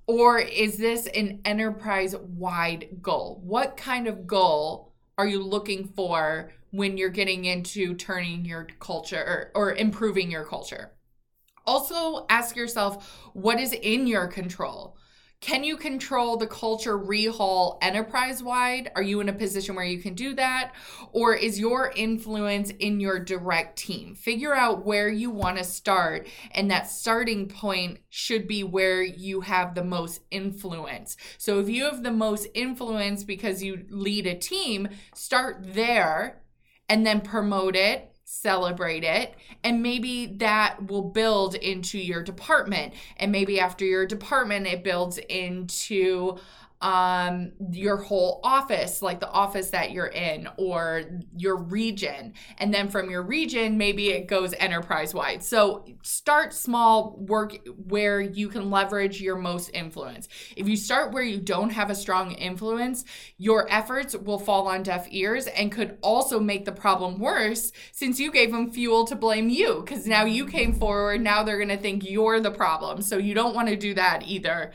Or 0.07 0.38
is 0.38 0.76
this 0.76 1.07
an 1.07 1.40
enterprise 1.47 2.14
wide 2.14 2.99
goal? 3.00 3.40
What 3.43 3.78
kind 3.78 4.07
of 4.07 4.26
goal 4.26 4.93
are 5.17 5.26
you 5.26 5.43
looking 5.43 5.87
for 5.97 6.52
when 6.71 6.99
you're 6.99 7.09
getting 7.09 7.47
into 7.47 7.95
turning 7.95 8.45
your 8.45 8.69
culture 8.81 9.50
or, 9.55 9.71
or 9.71 9.75
improving 9.75 10.31
your 10.31 10.45
culture? 10.45 10.93
Also, 11.67 12.26
ask 12.28 12.55
yourself 12.55 13.19
what 13.33 13.59
is 13.59 13.73
in 13.73 14.07
your 14.07 14.26
control? 14.26 14.98
Can 15.40 15.62
you 15.62 15.76
control 15.76 16.37
the 16.37 16.49
culture 16.49 16.99
rehaul 16.99 17.78
enterprise 17.80 18.42
wide? 18.42 18.90
Are 18.97 19.02
you 19.02 19.21
in 19.21 19.28
a 19.28 19.33
position 19.33 19.76
where 19.76 19.85
you 19.85 20.02
can 20.02 20.14
do 20.14 20.35
that? 20.35 20.73
Or 21.12 21.33
is 21.33 21.61
your 21.61 21.92
influence 21.95 22.71
in 22.71 22.99
your 22.99 23.21
direct 23.21 23.78
team? 23.78 24.16
Figure 24.16 24.52
out 24.52 24.85
where 24.85 25.09
you 25.09 25.30
want 25.30 25.57
to 25.59 25.64
start, 25.64 26.26
and 26.50 26.71
that 26.71 26.90
starting 26.90 27.49
point 27.49 28.00
should 28.09 28.49
be 28.49 28.64
where 28.64 29.00
you 29.00 29.42
have 29.42 29.76
the 29.76 29.85
most 29.85 30.23
influence. 30.33 31.16
So 31.38 31.61
if 31.61 31.68
you 31.68 31.85
have 31.85 32.02
the 32.02 32.11
most 32.11 32.49
influence 32.52 33.23
because 33.23 33.62
you 33.62 33.87
lead 33.90 34.26
a 34.26 34.35
team, 34.35 34.88
start 35.14 35.59
there 35.61 36.42
and 36.88 37.07
then 37.07 37.21
promote 37.21 37.76
it 37.76 38.12
celebrate 38.31 39.05
it 39.05 39.35
and 39.64 39.83
maybe 39.83 40.27
that 40.27 40.87
will 40.87 41.01
build 41.01 41.55
into 41.55 41.99
your 41.99 42.23
department. 42.23 42.93
And 43.17 43.33
maybe 43.33 43.59
after 43.59 43.87
your 43.87 44.05
department 44.05 44.67
it 44.67 44.85
builds 44.85 45.17
into 45.17 46.37
um 46.81 47.53
your 47.73 47.97
whole 47.97 48.41
office 48.45 49.03
like 49.03 49.21
the 49.21 49.31
office 49.31 49.71
that 49.71 49.91
you're 49.91 50.07
in 50.07 50.49
or 50.57 51.03
your 51.37 51.57
region. 51.57 52.35
And 52.59 52.73
then 52.73 52.88
from 52.88 53.11
your 53.11 53.23
region 53.23 53.77
maybe 53.77 54.11
it 54.11 54.29
goes 54.29 54.55
enterprise 54.55 55.12
wide 55.12 55.43
so 55.43 55.85
start 56.03 56.53
small 56.53 57.17
work 57.19 57.59
where 57.88 58.21
you 58.21 58.49
can 58.49 58.71
leverage 58.71 59.21
your 59.21 59.37
most 59.37 59.71
influence. 59.75 60.29
If 60.57 60.69
you 60.69 60.77
start 60.77 61.12
where 61.12 61.23
you 61.23 61.41
don't 61.41 61.71
have 61.71 61.91
a 61.91 61.95
strong 61.95 62.33
influence 62.33 63.05
your 63.38 63.71
efforts 63.73 64.14
will 64.14 64.38
fall 64.38 64.69
on 64.69 64.83
deaf 64.83 65.07
ears 65.11 65.47
and 65.49 65.73
could 65.73 65.99
also 66.03 66.38
make 66.38 66.64
the 66.64 66.73
problem 66.73 67.19
worse 67.19 67.73
since 67.93 68.21
you 68.21 68.31
gave 68.31 68.53
them 68.53 68.71
fuel 68.71 69.05
to 69.05 69.17
blame 69.17 69.49
you 69.49 69.83
because 69.85 70.07
now 70.07 70.25
you 70.25 70.47
came 70.47 70.73
forward 70.73 71.21
now 71.21 71.43
they're 71.43 71.57
going 71.57 71.69
to 71.69 71.77
think 71.77 72.09
you're 72.09 72.41
the 72.41 72.51
problem. 72.51 73.03
So 73.03 73.19
you 73.19 73.35
don't 73.35 73.55
want 73.55 73.69
to 73.69 73.77
do 73.77 73.95
that 73.95 74.23
either 74.27 74.73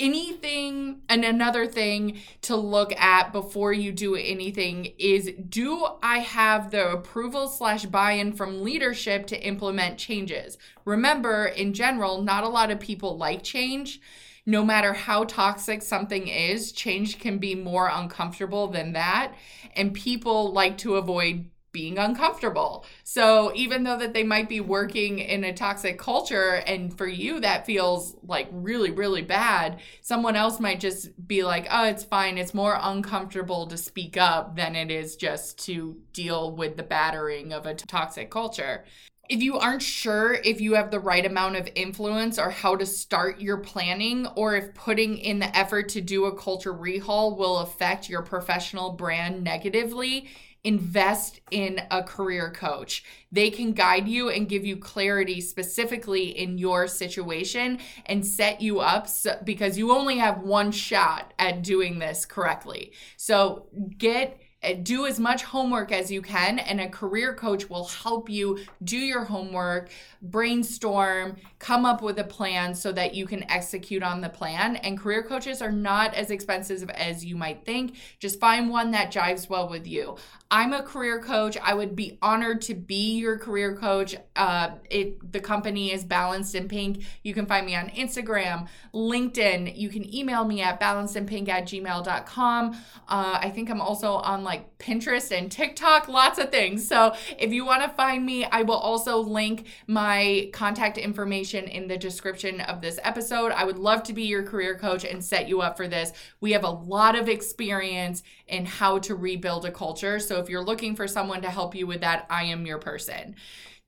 anything 0.00 1.02
and 1.08 1.24
another 1.24 1.66
thing 1.66 2.18
to 2.42 2.56
look 2.56 2.92
at 2.98 3.32
before 3.32 3.72
you 3.72 3.92
do 3.92 4.16
anything 4.16 4.86
is 4.98 5.30
do 5.48 5.86
i 6.02 6.18
have 6.18 6.70
the 6.70 6.90
approval 6.90 7.46
slash 7.46 7.84
buy-in 7.84 8.32
from 8.32 8.64
leadership 8.64 9.26
to 9.26 9.40
implement 9.40 9.98
changes? 9.98 10.58
Remember 10.84 11.46
in 11.46 11.74
general 11.74 12.22
not 12.22 12.42
a 12.42 12.48
lot 12.48 12.70
of 12.70 12.80
people 12.80 13.16
like 13.16 13.42
change. 13.42 14.00
No 14.46 14.64
matter 14.64 14.94
how 14.94 15.24
toxic 15.24 15.82
something 15.82 16.26
is 16.26 16.72
change 16.72 17.18
can 17.18 17.38
be 17.38 17.54
more 17.54 17.90
uncomfortable 17.92 18.68
than 18.68 18.94
that. 18.94 19.34
And 19.76 19.92
people 19.92 20.52
like 20.52 20.78
to 20.78 20.96
avoid 20.96 21.50
being 21.72 21.98
uncomfortable. 21.98 22.84
So 23.04 23.52
even 23.54 23.84
though 23.84 23.98
that 23.98 24.12
they 24.12 24.24
might 24.24 24.48
be 24.48 24.60
working 24.60 25.18
in 25.18 25.44
a 25.44 25.52
toxic 25.52 25.98
culture 25.98 26.62
and 26.66 26.96
for 26.96 27.06
you 27.06 27.40
that 27.40 27.66
feels 27.66 28.16
like 28.26 28.48
really 28.52 28.90
really 28.90 29.22
bad, 29.22 29.80
someone 30.00 30.36
else 30.36 30.60
might 30.60 30.80
just 30.80 31.26
be 31.26 31.42
like, 31.42 31.66
"Oh, 31.70 31.84
it's 31.84 32.04
fine. 32.04 32.38
It's 32.38 32.54
more 32.54 32.78
uncomfortable 32.80 33.66
to 33.66 33.76
speak 33.76 34.16
up 34.16 34.56
than 34.56 34.74
it 34.74 34.90
is 34.90 35.16
just 35.16 35.58
to 35.66 35.96
deal 36.12 36.50
with 36.56 36.76
the 36.76 36.82
battering 36.82 37.52
of 37.52 37.66
a 37.66 37.74
toxic 37.74 38.30
culture." 38.30 38.84
If 39.28 39.40
you 39.44 39.58
aren't 39.58 39.82
sure 39.82 40.34
if 40.34 40.60
you 40.60 40.74
have 40.74 40.90
the 40.90 40.98
right 40.98 41.24
amount 41.24 41.54
of 41.54 41.68
influence 41.76 42.36
or 42.36 42.50
how 42.50 42.74
to 42.74 42.84
start 42.84 43.40
your 43.40 43.58
planning, 43.58 44.26
or 44.34 44.56
if 44.56 44.74
putting 44.74 45.18
in 45.18 45.38
the 45.38 45.56
effort 45.56 45.88
to 45.90 46.00
do 46.00 46.24
a 46.24 46.36
culture 46.36 46.74
rehaul 46.74 47.36
will 47.36 47.58
affect 47.58 48.08
your 48.08 48.22
professional 48.22 48.90
brand 48.90 49.44
negatively, 49.44 50.28
invest 50.64 51.40
in 51.50 51.80
a 51.90 52.02
career 52.02 52.50
coach. 52.50 53.04
They 53.32 53.50
can 53.50 53.72
guide 53.72 54.08
you 54.08 54.28
and 54.28 54.48
give 54.48 54.64
you 54.64 54.76
clarity 54.76 55.40
specifically 55.40 56.38
in 56.38 56.58
your 56.58 56.86
situation 56.86 57.78
and 58.06 58.26
set 58.26 58.60
you 58.60 58.80
up 58.80 59.08
so, 59.08 59.38
because 59.44 59.78
you 59.78 59.92
only 59.92 60.18
have 60.18 60.42
one 60.42 60.70
shot 60.70 61.32
at 61.38 61.62
doing 61.62 61.98
this 61.98 62.26
correctly. 62.26 62.92
So 63.16 63.66
get 63.96 64.40
uh, 64.62 64.74
do 64.82 65.06
as 65.06 65.18
much 65.18 65.42
homework 65.42 65.90
as 65.90 66.10
you 66.10 66.20
can 66.20 66.58
and 66.58 66.82
a 66.82 66.88
career 66.88 67.32
coach 67.32 67.70
will 67.70 67.86
help 67.86 68.28
you 68.28 68.58
do 68.84 68.98
your 68.98 69.24
homework 69.24 69.88
brainstorm 70.20 71.34
come 71.58 71.86
up 71.86 72.02
with 72.02 72.18
a 72.18 72.24
plan 72.24 72.74
so 72.74 72.92
that 72.92 73.14
you 73.14 73.26
can 73.26 73.50
execute 73.50 74.02
on 74.02 74.20
the 74.20 74.28
plan 74.28 74.76
and 74.76 74.98
career 74.98 75.22
coaches 75.22 75.62
are 75.62 75.72
not 75.72 76.12
as 76.12 76.30
expensive 76.30 76.90
as 76.90 77.24
you 77.24 77.36
might 77.36 77.64
think 77.64 77.94
just 78.18 78.38
find 78.38 78.68
one 78.68 78.90
that 78.90 79.10
jives 79.10 79.48
well 79.48 79.66
with 79.66 79.86
you 79.86 80.14
i'm 80.50 80.72
a 80.72 80.82
career 80.82 81.20
coach 81.20 81.56
i 81.62 81.72
would 81.72 81.94
be 81.94 82.18
honored 82.22 82.60
to 82.60 82.74
be 82.74 83.18
your 83.18 83.38
career 83.38 83.74
coach 83.76 84.16
uh, 84.36 84.70
it, 84.90 85.32
the 85.32 85.40
company 85.40 85.92
is 85.92 86.04
balanced 86.04 86.54
in 86.54 86.68
pink 86.68 87.02
you 87.22 87.34
can 87.34 87.46
find 87.46 87.66
me 87.66 87.74
on 87.74 87.88
instagram 87.90 88.66
linkedin 88.94 89.76
you 89.76 89.88
can 89.88 90.12
email 90.14 90.44
me 90.44 90.60
at 90.60 90.80
balancedinpink 90.80 91.48
at 91.48 91.64
gmail.com 91.64 92.72
uh, 93.08 93.38
i 93.40 93.50
think 93.50 93.70
i'm 93.70 93.80
also 93.80 94.14
on 94.14 94.44
like 94.44 94.70
Pinterest 94.80 95.36
and 95.36 95.52
TikTok, 95.52 96.08
lots 96.08 96.38
of 96.38 96.50
things. 96.50 96.88
So 96.88 97.14
if 97.38 97.52
you 97.52 97.64
want 97.64 97.82
to 97.82 97.88
find 97.90 98.24
me, 98.24 98.44
I 98.46 98.62
will 98.62 98.76
also 98.76 99.18
link 99.18 99.66
my 99.86 100.50
contact 100.52 100.98
information 100.98 101.66
in 101.66 101.86
the 101.86 101.96
description 101.96 102.60
of 102.62 102.80
this 102.80 102.98
episode. 103.04 103.52
I 103.52 103.64
would 103.64 103.78
love 103.78 104.02
to 104.04 104.12
be 104.12 104.24
your 104.24 104.42
career 104.42 104.76
coach 104.76 105.04
and 105.04 105.22
set 105.22 105.48
you 105.48 105.60
up 105.60 105.76
for 105.76 105.86
this. 105.86 106.12
We 106.40 106.52
have 106.52 106.64
a 106.64 106.70
lot 106.70 107.16
of 107.16 107.28
experience 107.28 108.22
in 108.50 108.66
how 108.66 108.98
to 108.98 109.14
rebuild 109.14 109.64
a 109.64 109.70
culture. 109.70 110.18
So 110.18 110.38
if 110.38 110.48
you're 110.48 110.64
looking 110.64 110.96
for 110.96 111.08
someone 111.08 111.42
to 111.42 111.50
help 111.50 111.74
you 111.74 111.86
with 111.86 112.00
that, 112.02 112.26
I 112.28 112.44
am 112.44 112.66
your 112.66 112.78
person. 112.78 113.36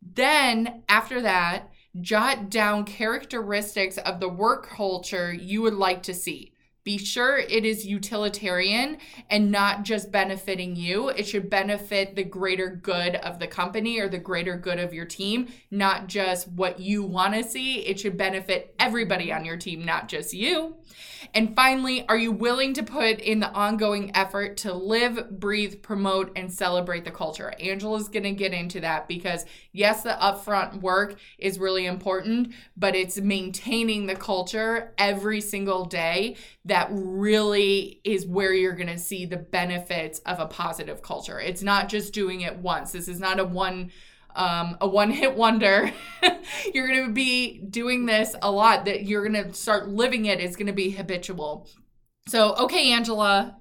Then 0.01 0.83
after 0.89 1.21
that, 1.23 1.71
jot 2.01 2.49
down 2.51 2.85
characteristics 2.85 3.99
of 3.99 4.21
the 4.21 4.29
work 4.29 4.69
culture 4.69 5.33
you 5.33 5.63
would 5.63 5.75
like 5.75 6.03
to 6.05 6.15
see 6.15 6.53
be 6.85 6.99
sure 6.99 7.39
it 7.39 7.65
is 7.65 7.87
utilitarian 7.87 8.99
and 9.31 9.53
not 9.53 9.85
just 9.85 10.11
benefiting 10.11 10.75
you. 10.75 11.11
It 11.11 11.27
should 11.27 11.49
benefit 11.49 12.17
the 12.17 12.25
greater 12.25 12.69
good 12.69 13.17
of 13.17 13.39
the 13.39 13.47
company 13.47 14.01
or 14.01 14.09
the 14.09 14.19
greater 14.19 14.57
good 14.57 14.81
of 14.81 14.93
your 14.93 15.05
team, 15.05 15.49
not 15.71 16.09
just 16.09 16.49
what 16.49 16.81
you 16.81 17.05
want 17.05 17.35
to 17.35 17.45
see. 17.45 17.81
It 17.87 18.01
should 18.01 18.17
benefit 18.17 18.75
everybody 18.81 19.33
on 19.33 19.45
your 19.45 19.57
team, 19.57 19.85
not 19.85 20.09
just 20.09 20.35
you. 20.35 20.77
And 21.35 21.55
finally, 21.55 22.07
are 22.09 22.17
you 22.17 22.33
willing 22.33 22.75
to 22.75 22.83
put 22.83 23.21
in 23.21 23.41
the 23.41 23.51
ongoing 23.53 24.15
effort 24.15 24.57
to 24.59 24.73
live, 24.73 25.39
breathe, 25.39 25.83
promote, 25.83 26.33
and 26.37 26.53
celebrate 26.53 27.05
the 27.05 27.11
culture? 27.11 27.53
Angela's 27.61 28.09
going 28.09 28.25
to 28.25 28.33
get 28.33 28.53
into 28.53 28.81
that 28.81 29.09
because, 29.09 29.45
yes, 29.73 30.03
the 30.03 30.17
upfront 30.21 30.81
work 30.81 31.17
is 31.39 31.59
really 31.59 31.87
important, 31.87 32.53
but 32.77 32.95
it's 32.95 33.19
maintaining 33.19 34.07
the 34.07 34.17
culture 34.17 34.93
every 34.99 35.41
single 35.41 35.85
day 35.85 36.37
that 36.65 36.89
really 36.93 38.01
is 38.05 38.27
where 38.27 38.53
you're 38.53 38.75
going 38.75 38.87
to 38.87 38.99
see 38.99 39.27
the 39.27 39.37
benefits 39.37 40.21
of 40.21 40.41
a 40.41 40.47
positive 40.47 41.03
culture. 41.03 41.41
It's 41.41 41.63
not 41.63 41.89
just 41.89 42.13
doing 42.13 42.43
it 42.43 42.57
once. 42.57 42.93
This 42.93 43.09
is 43.09 43.21
not 43.21 43.41
a 43.41 43.45
one 43.45 43.91
um, 44.35 44.77
a 44.81 44.89
one 44.89 45.11
hit 45.11 45.37
wonder. 45.37 45.93
you're 46.75 46.89
going 46.89 47.07
to 47.07 47.13
be 47.13 47.59
doing 47.59 48.07
this 48.07 48.35
a 48.43 48.51
lot, 48.51 48.85
that 48.85 49.05
you're 49.05 49.27
going 49.27 49.45
to 49.45 49.53
start 49.55 49.89
living 49.89 50.27
it, 50.27 50.41
it's 50.41 50.57
going 50.57 50.67
to 50.67 50.73
be 50.73 50.91
habitual. 50.91 51.69
So, 52.29 52.55
okay, 52.55 52.93
Angela, 52.93 53.57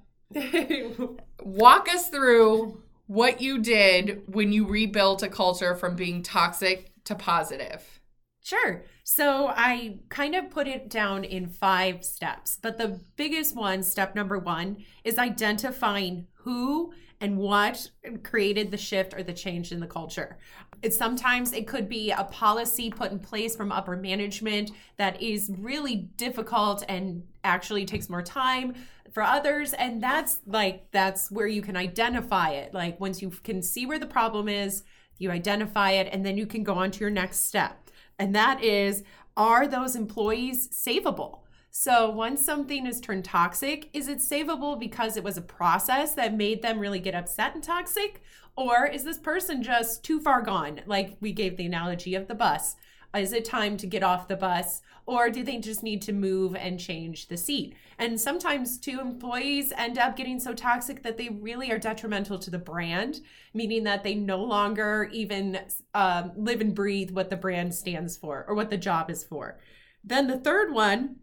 walk 1.42 1.88
us 1.88 2.08
through 2.08 2.82
what 3.06 3.40
you 3.40 3.58
did 3.58 4.22
when 4.26 4.52
you 4.52 4.66
rebuilt 4.66 5.22
a 5.22 5.28
culture 5.28 5.74
from 5.74 5.96
being 5.96 6.22
toxic 6.22 6.92
to 7.04 7.14
positive. 7.14 8.00
Sure. 8.42 8.84
So 9.04 9.48
I 9.48 9.98
kind 10.08 10.34
of 10.34 10.50
put 10.50 10.66
it 10.66 10.88
down 10.88 11.24
in 11.24 11.48
five 11.48 12.04
steps, 12.04 12.58
but 12.60 12.78
the 12.78 13.00
biggest 13.16 13.54
one, 13.54 13.82
step 13.82 14.14
number 14.14 14.38
one, 14.38 14.84
is 15.04 15.18
identifying 15.18 16.26
who 16.34 16.92
and 17.22 17.38
what 17.38 17.88
created 18.24 18.72
the 18.72 18.76
shift 18.76 19.14
or 19.14 19.22
the 19.22 19.32
change 19.32 19.70
in 19.70 19.78
the 19.78 19.86
culture. 19.86 20.36
It, 20.82 20.92
sometimes 20.92 21.52
it 21.52 21.68
could 21.68 21.88
be 21.88 22.10
a 22.10 22.24
policy 22.24 22.90
put 22.90 23.12
in 23.12 23.20
place 23.20 23.54
from 23.54 23.70
upper 23.70 23.96
management 23.96 24.72
that 24.96 25.22
is 25.22 25.50
really 25.56 26.08
difficult 26.16 26.82
and 26.88 27.22
actually 27.44 27.86
takes 27.86 28.10
more 28.10 28.22
time 28.22 28.74
for 29.12 29.22
others 29.22 29.72
and 29.74 30.02
that's 30.02 30.40
like 30.46 30.90
that's 30.90 31.30
where 31.30 31.46
you 31.46 31.62
can 31.62 31.76
identify 31.76 32.50
it. 32.50 32.74
Like 32.74 32.98
once 32.98 33.22
you 33.22 33.30
can 33.30 33.62
see 33.62 33.86
where 33.86 34.00
the 34.00 34.06
problem 34.06 34.48
is 34.48 34.82
you 35.18 35.30
identify 35.30 35.92
it 35.92 36.08
and 36.10 36.26
then 36.26 36.36
you 36.36 36.46
can 36.46 36.64
go 36.64 36.74
on 36.74 36.90
to 36.90 37.00
your 37.00 37.10
next 37.10 37.46
step. 37.46 37.88
And 38.18 38.34
that 38.34 38.64
is 38.64 39.04
are 39.36 39.68
those 39.68 39.94
employees 39.94 40.68
savable 40.68 41.41
so 41.74 42.10
once 42.10 42.44
something 42.44 42.86
is 42.86 43.00
turned 43.00 43.24
toxic, 43.24 43.88
is 43.94 44.06
it 44.06 44.18
savable 44.18 44.78
because 44.78 45.16
it 45.16 45.24
was 45.24 45.38
a 45.38 45.42
process 45.42 46.14
that 46.14 46.36
made 46.36 46.60
them 46.60 46.78
really 46.78 47.00
get 47.00 47.14
upset 47.14 47.54
and 47.54 47.64
toxic? 47.64 48.22
Or 48.56 48.86
is 48.86 49.04
this 49.04 49.16
person 49.16 49.62
just 49.62 50.04
too 50.04 50.20
far 50.20 50.42
gone? 50.42 50.82
Like 50.84 51.16
we 51.22 51.32
gave 51.32 51.56
the 51.56 51.64
analogy 51.64 52.14
of 52.14 52.28
the 52.28 52.34
bus. 52.34 52.76
Is 53.16 53.32
it 53.32 53.46
time 53.46 53.78
to 53.78 53.86
get 53.86 54.02
off 54.02 54.28
the 54.28 54.36
bus? 54.36 54.82
Or 55.06 55.30
do 55.30 55.42
they 55.42 55.56
just 55.56 55.82
need 55.82 56.02
to 56.02 56.12
move 56.12 56.54
and 56.54 56.78
change 56.78 57.28
the 57.28 57.38
seat? 57.38 57.74
And 57.98 58.20
sometimes, 58.20 58.78
two 58.78 59.00
employees 59.00 59.72
end 59.74 59.96
up 59.96 60.14
getting 60.14 60.40
so 60.40 60.52
toxic 60.52 61.02
that 61.02 61.16
they 61.16 61.30
really 61.30 61.70
are 61.70 61.78
detrimental 61.78 62.38
to 62.38 62.50
the 62.50 62.58
brand, 62.58 63.20
meaning 63.54 63.84
that 63.84 64.04
they 64.04 64.14
no 64.14 64.44
longer 64.44 65.08
even 65.10 65.58
um, 65.94 66.32
live 66.36 66.60
and 66.60 66.74
breathe 66.74 67.12
what 67.12 67.30
the 67.30 67.36
brand 67.36 67.74
stands 67.74 68.16
for 68.16 68.44
or 68.46 68.54
what 68.54 68.68
the 68.68 68.76
job 68.76 69.10
is 69.10 69.24
for. 69.24 69.58
Then 70.04 70.26
the 70.26 70.38
third 70.38 70.72
one 70.74 71.16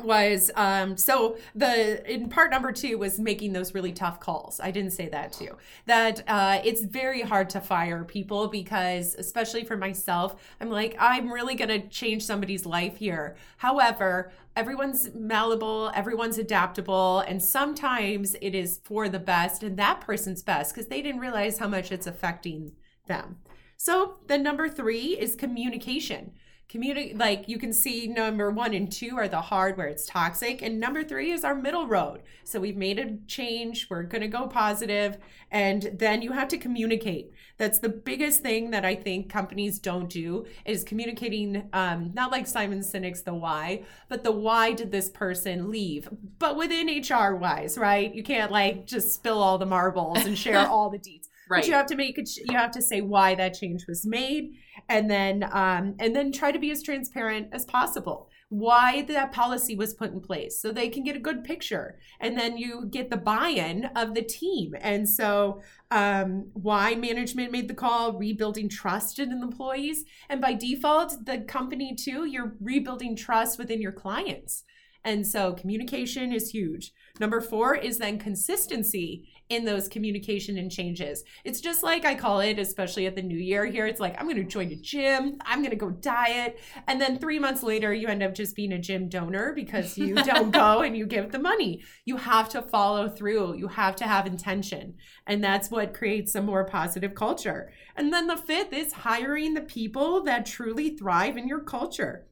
was 0.00 0.50
um 0.54 0.96
so 0.96 1.36
the 1.54 2.10
in 2.10 2.28
part 2.30 2.50
number 2.50 2.72
two 2.72 2.96
was 2.96 3.18
making 3.18 3.52
those 3.52 3.74
really 3.74 3.92
tough 3.92 4.20
calls. 4.20 4.58
I 4.58 4.70
didn't 4.70 4.92
say 4.92 5.08
that 5.10 5.32
too. 5.32 5.56
That 5.86 6.22
uh 6.26 6.60
it's 6.64 6.82
very 6.82 7.20
hard 7.20 7.50
to 7.50 7.60
fire 7.60 8.02
people 8.04 8.48
because 8.48 9.14
especially 9.16 9.64
for 9.64 9.76
myself 9.76 10.36
i'm 10.60 10.70
like 10.70 10.96
i'm 10.98 11.30
really 11.30 11.54
gonna 11.54 11.86
change 11.88 12.24
somebody's 12.24 12.64
life 12.64 12.96
here. 12.96 13.36
However 13.58 14.32
everyone's 14.56 15.10
malleable 15.14 15.92
everyone's 15.94 16.38
adaptable 16.38 17.20
and 17.20 17.42
sometimes 17.42 18.34
it 18.40 18.54
is 18.54 18.80
for 18.84 19.08
the 19.08 19.18
best 19.18 19.62
and 19.62 19.78
that 19.78 20.00
person's 20.00 20.42
best 20.42 20.74
because 20.74 20.88
they 20.88 21.02
didn't 21.02 21.20
realize 21.20 21.58
how 21.58 21.68
much 21.68 21.92
it's 21.92 22.06
affecting 22.06 22.72
them. 23.08 23.36
So 23.76 24.18
the 24.26 24.38
number 24.38 24.68
three 24.68 25.18
is 25.18 25.36
communication 25.36 26.32
community 26.72 27.12
like 27.14 27.46
you 27.50 27.58
can 27.58 27.70
see 27.70 28.06
number 28.06 28.50
one 28.50 28.72
and 28.72 28.90
two 28.90 29.14
are 29.18 29.28
the 29.28 29.42
hard 29.42 29.76
where 29.76 29.88
it's 29.88 30.06
toxic 30.06 30.62
and 30.62 30.80
number 30.80 31.04
three 31.04 31.30
is 31.30 31.44
our 31.44 31.54
middle 31.54 31.86
road 31.86 32.22
so 32.44 32.58
we've 32.58 32.78
made 32.78 32.98
a 32.98 33.14
change 33.26 33.86
we're 33.90 34.02
going 34.02 34.22
to 34.22 34.26
go 34.26 34.46
positive 34.46 35.18
and 35.50 35.90
then 35.98 36.22
you 36.22 36.32
have 36.32 36.48
to 36.48 36.56
communicate 36.56 37.30
that's 37.58 37.78
the 37.78 37.90
biggest 37.90 38.40
thing 38.40 38.70
that 38.70 38.86
i 38.86 38.94
think 38.94 39.30
companies 39.30 39.78
don't 39.78 40.08
do 40.08 40.46
is 40.64 40.82
communicating 40.82 41.68
um, 41.74 42.10
not 42.14 42.32
like 42.32 42.46
simon 42.46 42.80
sinek's 42.80 43.20
the 43.20 43.34
why 43.34 43.82
but 44.08 44.24
the 44.24 44.32
why 44.32 44.72
did 44.72 44.90
this 44.90 45.10
person 45.10 45.70
leave 45.70 46.08
but 46.38 46.56
within 46.56 46.88
hr 47.02 47.36
wise 47.36 47.76
right 47.76 48.14
you 48.14 48.22
can't 48.22 48.50
like 48.50 48.86
just 48.86 49.12
spill 49.12 49.42
all 49.42 49.58
the 49.58 49.66
marbles 49.66 50.24
and 50.24 50.38
share 50.38 50.66
all 50.70 50.88
the 50.88 50.96
details 50.96 51.28
Right. 51.52 51.62
But 51.62 51.68
you 51.68 51.74
have 51.74 51.86
to 51.86 51.96
make 51.96 52.16
it. 52.16 52.30
You 52.36 52.56
have 52.56 52.70
to 52.70 52.80
say 52.80 53.02
why 53.02 53.34
that 53.34 53.52
change 53.52 53.86
was 53.86 54.06
made, 54.06 54.54
and 54.92 55.10
then 55.10 55.48
um, 55.52 55.94
and 55.98 56.14
then 56.14 56.30
try 56.30 56.52
to 56.52 56.58
be 56.58 56.70
as 56.70 56.82
transparent 56.82 57.48
as 57.50 57.64
possible. 57.64 58.28
Why 58.50 59.00
that 59.08 59.32
policy 59.32 59.74
was 59.74 59.94
put 59.94 60.12
in 60.12 60.20
place, 60.20 60.60
so 60.60 60.70
they 60.70 60.90
can 60.90 61.02
get 61.02 61.16
a 61.16 61.26
good 61.28 61.42
picture, 61.42 61.98
and 62.20 62.36
then 62.36 62.58
you 62.58 62.84
get 62.84 63.08
the 63.08 63.16
buy-in 63.16 63.86
of 63.96 64.14
the 64.14 64.20
team. 64.20 64.74
And 64.78 65.08
so, 65.08 65.62
um, 65.90 66.50
why 66.52 66.94
management 66.94 67.50
made 67.50 67.68
the 67.68 67.74
call, 67.74 68.12
rebuilding 68.12 68.68
trust 68.68 69.18
in 69.18 69.32
employees, 69.32 70.04
and 70.28 70.42
by 70.42 70.52
default, 70.52 71.24
the 71.24 71.38
company 71.38 71.96
too. 71.96 72.26
You're 72.26 72.54
rebuilding 72.60 73.16
trust 73.16 73.58
within 73.58 73.80
your 73.80 73.92
clients. 73.92 74.64
And 75.04 75.26
so 75.26 75.54
communication 75.54 76.32
is 76.32 76.50
huge. 76.50 76.92
Number 77.18 77.40
four 77.40 77.74
is 77.74 77.98
then 77.98 78.18
consistency 78.18 79.28
in 79.48 79.64
those 79.64 79.88
communication 79.88 80.56
and 80.56 80.70
changes. 80.70 81.24
It's 81.44 81.60
just 81.60 81.82
like 81.82 82.04
I 82.04 82.14
call 82.14 82.40
it, 82.40 82.58
especially 82.58 83.06
at 83.06 83.16
the 83.16 83.22
new 83.22 83.38
year 83.38 83.66
here. 83.66 83.86
It's 83.86 84.00
like, 84.00 84.18
I'm 84.18 84.26
going 84.26 84.36
to 84.36 84.44
join 84.44 84.70
a 84.72 84.76
gym, 84.76 85.38
I'm 85.44 85.58
going 85.58 85.70
to 85.70 85.76
go 85.76 85.90
diet. 85.90 86.58
And 86.86 87.00
then 87.00 87.18
three 87.18 87.38
months 87.38 87.62
later, 87.62 87.92
you 87.92 88.08
end 88.08 88.22
up 88.22 88.34
just 88.34 88.56
being 88.56 88.72
a 88.72 88.78
gym 88.78 89.08
donor 89.08 89.52
because 89.54 89.98
you 89.98 90.14
don't 90.24 90.52
go 90.52 90.80
and 90.80 90.96
you 90.96 91.06
give 91.06 91.32
the 91.32 91.38
money. 91.38 91.82
You 92.04 92.16
have 92.16 92.48
to 92.50 92.62
follow 92.62 93.08
through, 93.08 93.56
you 93.56 93.68
have 93.68 93.96
to 93.96 94.04
have 94.04 94.26
intention. 94.26 94.94
And 95.26 95.44
that's 95.44 95.70
what 95.70 95.94
creates 95.94 96.34
a 96.34 96.42
more 96.42 96.64
positive 96.64 97.14
culture. 97.14 97.72
And 97.96 98.12
then 98.12 98.28
the 98.28 98.36
fifth 98.36 98.72
is 98.72 98.92
hiring 98.92 99.54
the 99.54 99.60
people 99.60 100.22
that 100.24 100.46
truly 100.46 100.96
thrive 100.96 101.36
in 101.36 101.46
your 101.46 101.60
culture 101.60 102.26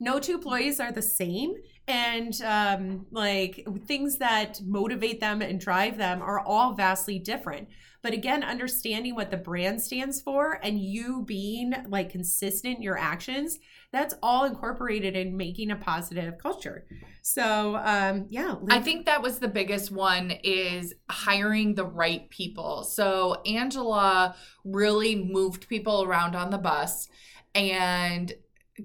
no 0.00 0.18
two 0.18 0.34
employees 0.34 0.80
are 0.80 0.90
the 0.90 1.02
same. 1.02 1.54
And 1.86 2.40
um, 2.42 3.06
like 3.10 3.66
things 3.86 4.18
that 4.18 4.60
motivate 4.64 5.20
them 5.20 5.42
and 5.42 5.60
drive 5.60 5.98
them 5.98 6.22
are 6.22 6.40
all 6.40 6.72
vastly 6.72 7.18
different. 7.18 7.68
But 8.02 8.14
again 8.14 8.42
understanding 8.42 9.14
what 9.14 9.30
the 9.30 9.36
brand 9.36 9.82
stands 9.82 10.22
for 10.22 10.58
and 10.62 10.80
you 10.80 11.22
being 11.26 11.74
like 11.86 12.10
consistent 12.10 12.78
in 12.78 12.82
your 12.82 12.96
actions 12.96 13.58
that's 13.92 14.14
all 14.22 14.44
incorporated 14.44 15.16
in 15.16 15.36
making 15.36 15.70
a 15.70 15.76
positive 15.76 16.38
culture. 16.38 16.86
So 17.20 17.76
um 17.76 18.26
yeah 18.30 18.54
i 18.70 18.80
think 18.80 19.04
that 19.04 19.20
was 19.20 19.38
the 19.38 19.48
biggest 19.48 19.90
one 19.90 20.30
is 20.42 20.94
hiring 21.10 21.74
the 21.74 21.84
right 21.84 22.30
people. 22.30 22.84
So 22.84 23.42
angela 23.44 24.34
really 24.64 25.16
moved 25.16 25.68
people 25.68 26.02
around 26.02 26.34
on 26.34 26.50
the 26.50 26.58
bus 26.58 27.06
and 27.54 28.32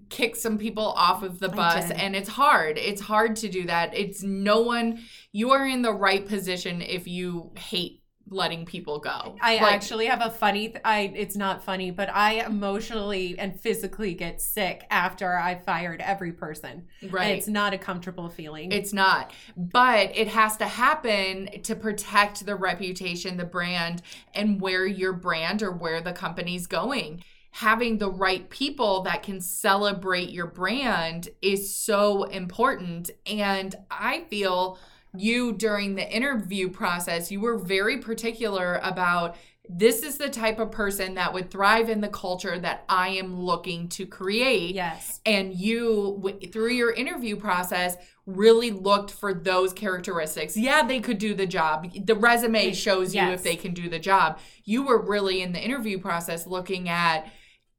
kick 0.09 0.35
some 0.35 0.57
people 0.57 0.83
off 0.83 1.23
of 1.23 1.39
the 1.39 1.49
bus 1.49 1.91
and 1.91 2.15
it's 2.15 2.29
hard. 2.29 2.77
It's 2.77 3.01
hard 3.01 3.35
to 3.37 3.49
do 3.49 3.65
that. 3.65 3.95
It's 3.95 4.23
no 4.23 4.61
one 4.61 4.99
you 5.31 5.51
are 5.51 5.65
in 5.65 5.81
the 5.81 5.93
right 5.93 6.25
position 6.27 6.81
if 6.81 7.07
you 7.07 7.51
hate 7.57 8.01
letting 8.27 8.65
people 8.65 8.99
go. 8.99 9.35
I 9.41 9.55
like, 9.55 9.73
actually 9.73 10.07
have 10.07 10.21
a 10.21 10.31
funny 10.31 10.69
th- 10.69 10.81
i 10.83 11.13
it's 11.15 11.35
not 11.35 11.63
funny 11.63 11.91
but 11.91 12.09
i 12.09 12.45
emotionally 12.45 13.37
and 13.37 13.59
physically 13.59 14.15
get 14.15 14.41
sick 14.41 14.83
after 14.89 15.37
i 15.37 15.55
fired 15.55 16.01
every 16.01 16.31
person. 16.31 16.87
Right 17.09 17.27
and 17.27 17.37
it's 17.37 17.47
not 17.47 17.73
a 17.73 17.77
comfortable 17.77 18.29
feeling. 18.29 18.71
It's 18.71 18.93
not. 18.93 19.31
But 19.55 20.15
it 20.15 20.27
has 20.29 20.57
to 20.57 20.65
happen 20.65 21.61
to 21.63 21.75
protect 21.75 22.45
the 22.45 22.55
reputation 22.55 23.37
the 23.37 23.45
brand 23.45 24.01
and 24.33 24.59
where 24.59 24.85
your 24.85 25.13
brand 25.13 25.61
or 25.61 25.71
where 25.71 26.01
the 26.01 26.13
company's 26.13 26.67
going 26.67 27.23
having 27.55 27.97
the 27.97 28.11
right 28.11 28.49
people 28.49 29.01
that 29.03 29.23
can 29.23 29.39
celebrate 29.39 30.29
your 30.29 30.45
brand 30.45 31.29
is 31.41 31.73
so 31.73 32.23
important. 32.25 33.09
And 33.25 33.73
I 33.89 34.25
feel 34.29 34.77
you 35.15 35.53
during 35.53 35.95
the 35.95 36.05
interview 36.05 36.69
process, 36.69 37.31
you 37.31 37.39
were 37.39 37.57
very 37.57 37.99
particular 37.99 38.81
about 38.83 39.37
this 39.69 40.03
is 40.03 40.17
the 40.17 40.29
type 40.29 40.59
of 40.59 40.69
person 40.69 41.15
that 41.15 41.31
would 41.31 41.49
thrive 41.49 41.87
in 41.87 42.01
the 42.01 42.09
culture 42.09 42.59
that 42.59 42.83
I 42.89 43.07
am 43.11 43.39
looking 43.39 43.87
to 43.89 44.05
create. 44.05 44.75
Yes. 44.75 45.21
And 45.25 45.53
you, 45.53 46.19
w- 46.21 46.51
through 46.51 46.73
your 46.73 46.91
interview 46.91 47.37
process, 47.37 47.95
really 48.25 48.71
looked 48.71 49.11
for 49.11 49.33
those 49.33 49.71
characteristics. 49.71 50.57
Yeah, 50.57 50.85
they 50.85 50.99
could 50.99 51.19
do 51.19 51.33
the 51.33 51.47
job. 51.47 51.89
The 52.05 52.15
resume 52.15 52.73
shows 52.73 53.15
you 53.15 53.21
yes. 53.21 53.39
if 53.39 53.43
they 53.45 53.55
can 53.55 53.73
do 53.73 53.87
the 53.87 53.97
job. 53.97 54.39
You 54.65 54.83
were 54.83 55.01
really 55.01 55.41
in 55.41 55.53
the 55.53 55.63
interview 55.63 55.99
process 55.99 56.45
looking 56.45 56.89
at, 56.89 57.31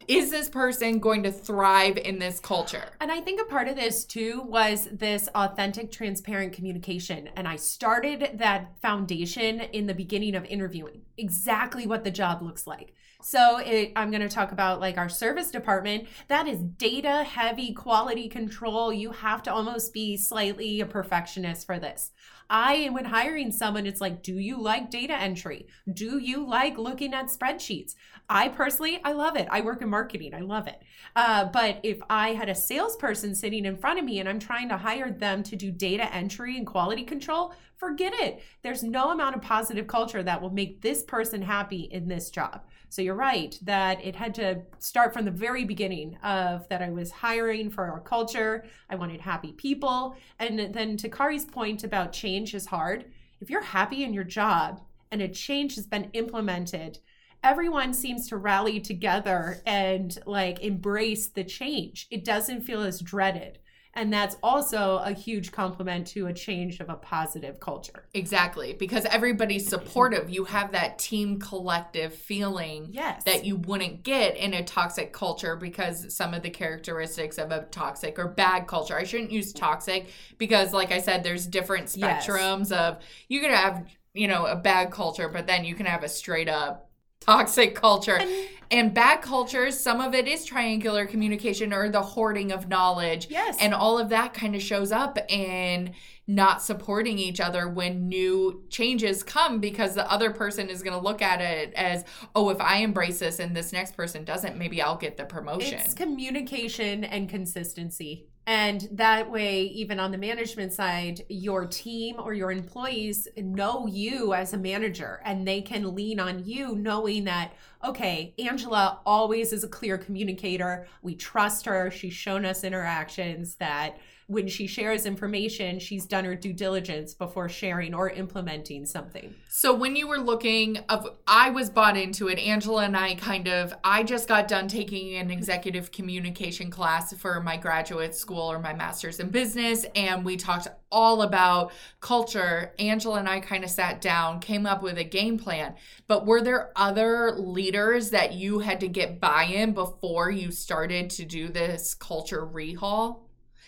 is 0.09 0.31
this 0.31 0.49
person 0.49 0.99
going 0.99 1.23
to 1.25 1.33
thrive 1.33 1.97
in 1.97 2.19
this 2.19 2.41
culture? 2.41 2.85
And 3.01 3.11
I 3.11 3.21
think 3.21 3.41
a 3.41 3.45
part 3.45 3.69
of 3.69 3.77
this 3.77 4.05
too 4.05 4.43
was 4.43 4.89
this 4.93 5.29
authentic, 5.35 5.91
transparent 5.91 6.53
communication. 6.53 7.29
And 7.37 7.49
I 7.49 7.57
started 7.57 8.39
that 8.39 8.81
foundation 8.81 9.61
in 9.61 9.87
the 9.87 9.95
beginning 9.95 10.35
of 10.35 10.45
interviewing, 10.45 11.03
exactly 11.17 11.87
what 11.87 12.05
the 12.05 12.11
job 12.11 12.43
looks 12.43 12.67
like. 12.67 12.95
So 13.23 13.59
it, 13.59 13.93
I'm 13.97 14.11
going 14.11 14.23
to 14.23 14.29
talk 14.29 14.53
about 14.53 14.81
like 14.81 14.99
our 14.99 15.09
service 15.09 15.51
department. 15.51 16.07
That 16.29 16.47
is 16.47 16.61
data 16.61 17.25
heavy 17.25 17.73
quality 17.73 18.29
control. 18.29 18.93
You 18.93 19.11
have 19.11 19.43
to 19.45 19.53
almost 19.53 19.93
be 19.93 20.17
slightly 20.17 20.81
a 20.81 20.87
perfectionist 20.87 21.67
for 21.67 21.79
this. 21.79 22.13
I, 22.49 22.89
when 22.91 23.05
hiring 23.05 23.51
someone, 23.51 23.87
it's 23.87 24.01
like, 24.01 24.23
do 24.23 24.39
you 24.39 24.61
like 24.61 24.91
data 24.91 25.15
entry? 25.15 25.67
Do 25.93 26.19
you 26.19 26.47
like 26.47 26.79
looking 26.79 27.15
at 27.15 27.27
spreadsheets? 27.27 27.95
I 28.29 28.49
personally, 28.49 29.01
I 29.05 29.13
love 29.13 29.37
it. 29.37 29.47
I 29.51 29.61
work 29.61 29.83
in 29.83 29.89
marketing, 29.89 30.35
I 30.35 30.41
love 30.41 30.67
it. 30.67 30.83
Uh, 31.15 31.45
but 31.47 31.79
if 31.83 31.99
I 32.11 32.31
had 32.31 32.49
a 32.49 32.55
salesperson 32.55 33.35
sitting 33.35 33.65
in 33.65 33.77
front 33.77 33.99
of 33.99 34.05
me 34.05 34.19
and 34.19 34.29
I'm 34.29 34.41
trying 34.41 34.69
to 34.69 34.77
hire 34.77 35.11
them 35.11 35.43
to 35.45 35.57
do 35.57 35.71
data 35.71 36.13
entry 36.13 36.57
and 36.57 36.67
quality 36.67 37.05
control, 37.05 37.55
forget 37.77 38.13
it. 38.15 38.43
There's 38.63 38.83
no 38.83 39.11
amount 39.11 39.37
of 39.37 39.43
positive 39.43 39.87
culture 39.87 40.23
that 40.23 40.41
will 40.41 40.51
make 40.51 40.81
this 40.83 41.03
person 41.05 41.43
happy 41.43 41.89
in 41.93 42.09
this 42.09 42.31
job. 42.31 42.63
So 42.89 43.03
you're 43.03 43.15
right 43.15 43.59
that 43.63 44.05
it 44.05 44.17
had 44.17 44.35
to 44.37 44.63
start 44.79 45.13
from 45.13 45.25
the 45.25 45.31
very 45.31 45.65
beginning 45.65 46.17
of 46.23 46.69
that 46.69 46.83
I 46.83 46.91
was 46.91 47.11
hiring 47.11 47.71
for 47.71 47.85
our 47.85 48.01
culture. 48.01 48.65
I 48.89 48.97
wanted 48.97 49.21
happy 49.21 49.53
people. 49.53 50.17
And 50.39 50.73
then 50.75 50.97
to 50.99 51.09
Kari's 51.09 51.45
point 51.45 51.85
about 51.85 52.13
change 52.13 52.55
is 52.55 52.67
hard. 52.67 53.07
If 53.41 53.51
you're 53.51 53.63
happy 53.63 54.05
in 54.05 54.15
your 54.15 54.25
job 54.25 54.81
and 55.11 55.21
a 55.21 55.29
change 55.29 55.75
has 55.75 55.87
been 55.87 56.11
implemented, 56.13 56.99
everyone 57.43 57.93
seems 57.93 58.29
to 58.29 58.37
rally 58.37 58.81
together 58.81 59.63
and 59.67 60.19
like 60.27 60.61
embrace 60.61 61.29
the 61.29 61.45
change. 61.45 62.07
It 62.11 62.25
doesn't 62.25 62.63
feel 62.63 62.83
as 62.83 63.01
dreaded. 63.01 63.59
And 63.97 64.13
that's 64.13 64.37
also 64.43 64.99
a 64.99 65.13
huge 65.13 65.53
compliment 65.53 66.07
to 66.09 66.27
a 66.27 66.33
change 66.33 66.81
of 66.81 66.91
a 66.91 66.95
positive 66.95 67.59
culture. 67.61 68.05
Exactly. 68.13 68.75
Because 68.75 69.07
everybody's 69.07 69.67
supportive. 69.67 70.29
You 70.29 70.45
have 70.45 70.73
that 70.73 70.99
team 70.99 71.41
collective 71.41 72.15
feeling 72.15 72.91
yes. 72.93 73.25
that 73.25 73.47
you 73.47 73.57
wouldn't 73.57 74.03
get 74.03 74.37
in 74.37 74.53
a 74.53 74.63
toxic 74.63 75.15
culture 75.15 75.57
because 75.57 76.15
some 76.15 76.35
of 76.35 76.43
the 76.43 76.51
characteristics 76.51 77.39
of 77.39 77.51
a 77.51 77.63
toxic 77.71 78.19
or 78.19 78.29
bad 78.29 78.67
culture. 78.67 78.97
I 78.97 79.05
shouldn't 79.05 79.33
use 79.33 79.55
toxic 79.55 80.09
because, 80.37 80.75
like 80.75 80.93
I 80.93 81.01
said, 81.01 81.25
there's 81.25 81.47
different 81.47 81.87
spectrums 81.87 82.71
yes. 82.71 82.73
of 82.73 82.99
you 83.29 83.41
could 83.41 83.51
have, 83.51 83.87
you 84.13 84.29
know, 84.29 84.45
a 84.45 84.57
bad 84.57 84.91
culture, 84.91 85.31
but 85.31 85.47
then 85.47 85.65
you 85.65 85.75
can 85.75 85.87
have 85.87 86.05
a 86.05 86.09
straight 86.09 86.51
up 86.51 86.86
toxic 87.27 87.75
culture. 87.75 88.21
And, 88.69 88.93
bad 88.93 89.23
cultures, 89.23 89.79
some 89.79 90.01
of 90.01 90.13
it 90.13 90.27
is 90.27 90.45
triangular 90.45 91.07
communication 91.07 91.73
or 91.73 91.89
the 91.89 92.03
hoarding 92.03 92.51
of 92.51 92.69
knowledge. 92.69 93.29
Yes. 93.31 93.57
And 93.61 93.73
all 93.73 93.97
of 93.97 94.09
that 94.09 94.35
kind 94.35 94.57
of 94.57 94.63
shows 94.63 94.91
up 94.91 95.19
in 95.31 95.95
not 96.27 96.61
supporting 96.61 97.17
each 97.17 97.39
other 97.39 97.69
when 97.69 98.09
new 98.09 98.65
changes 98.69 99.23
come 99.23 99.61
because 99.61 99.95
the 99.95 100.11
other 100.11 100.33
person 100.33 100.69
is 100.69 100.83
going 100.83 100.99
to 100.99 101.01
look 101.03 101.23
at 101.23 101.41
it 101.41 101.73
as, 101.75 102.05
oh, 102.35 102.51
if 102.51 102.61
I 102.61 102.79
embrace 102.79 103.21
this 103.21 103.39
and 103.39 103.57
this 103.57 103.73
next 103.73 103.97
person 103.97 104.25
doesn't, 104.25 104.57
maybe 104.57 104.83
I'll 104.83 104.97
get 104.97 105.17
the 105.17 105.25
promotion. 105.25 105.79
It's 105.79 105.95
communication 105.95 107.05
and 107.05 107.29
consistency. 107.29 108.27
And 108.49 108.89
that 108.93 109.29
way, 109.29 109.63
even 109.63 109.99
on 109.99 110.13
the 110.13 110.19
management 110.19 110.73
side, 110.73 111.25
your 111.29 111.67
team 111.67 112.17
or 112.21 112.33
your 112.33 112.53
employees 112.53 113.27
know 113.37 113.89
you 113.89 114.35
as 114.35 114.53
a 114.53 114.59
manager 114.59 115.21
and 115.25 115.47
they 115.47 115.61
can 115.61 115.97
lean 115.97 116.21
on 116.21 116.45
you 116.45 116.77
knowing 116.77 117.25
that, 117.25 117.55
okay, 117.85 118.35
Angela 118.39 119.01
always 119.05 119.53
is 119.53 119.65
a 119.65 119.69
clear 119.69 119.99
communicator. 119.99 120.87
We 121.03 121.17
trust 121.17 121.67
her. 121.67 121.91
She's 121.91 122.15
shown 122.15 122.45
us 122.45 122.63
interactions 122.63 123.57
that 123.57 123.99
when 124.29 124.49
she 124.49 124.67
shares 124.67 125.07
information, 125.07 125.79
she's 125.79 126.05
done 126.05 126.25
her 126.25 126.35
due 126.35 126.53
diligence 126.53 127.15
before 127.15 127.49
sharing 127.49 127.95
or 127.95 128.11
implementing 128.11 128.85
something. 128.85 129.35
So 129.49 129.73
when 129.73 129.95
you 129.95 130.09
were 130.09 130.19
looking 130.19 130.79
of 130.89 131.07
I 131.29 131.51
was 131.51 131.71
bought 131.71 131.97
into 131.97 132.27
it, 132.29 132.39
Angela 132.41 132.85
and 132.85 132.97
I 132.97 133.15
kind 133.15 133.47
of 133.47 133.73
I 133.85 134.03
just 134.03 134.27
got 134.27 134.49
done 134.49 134.67
taking 134.67 135.15
an 135.15 135.31
executive 135.31 135.93
communication 135.93 136.71
class 136.71 137.15
for 137.15 137.41
my 137.41 137.57
graduate 137.57 138.17
school 138.17 138.51
or 138.51 138.59
my 138.59 138.75
master's 138.75 139.21
in 139.21 139.31
business 139.31 139.87
and 139.95 140.25
we 140.25 140.37
talked 140.37 140.67
all 140.91 141.23
about 141.23 141.73
culture. 142.01 142.73
Angela 142.81 143.19
and 143.21 143.29
I 143.29 143.39
kind 143.41 143.63
of 143.63 143.71
sat 143.71 144.01
down, 144.01 144.41
came 144.41 144.67
up 144.67 144.83
with 144.83 144.99
a 144.99 145.05
game 145.05 145.39
plan. 145.39 145.75
But 146.09 146.27
were 146.27 146.43
there 146.43 146.73
other 146.75 147.33
leaders 147.33 148.11
that 148.11 148.33
you 148.33 148.61
had 148.61 148.81
to 148.81 148.89
get 148.89 149.21
buy-in 149.21 149.73
before 149.73 150.31
you 150.31 150.51
started 150.51 151.11
to 151.11 151.25
do 151.25 151.49
this 151.49 151.95
culture 151.95 152.45
rehaul? 152.45 153.26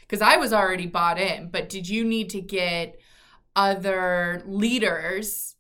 Because 0.09 0.23
I 0.23 0.39
was 0.39 0.53
already 0.53 0.87
bought 0.87 1.21
in, 1.21 1.51
but 1.51 1.69
did 1.69 1.89
you 1.89 2.03
need 2.03 2.31
to 2.31 2.41
get 2.41 2.99
other 3.55 4.43
leaders 4.47 5.57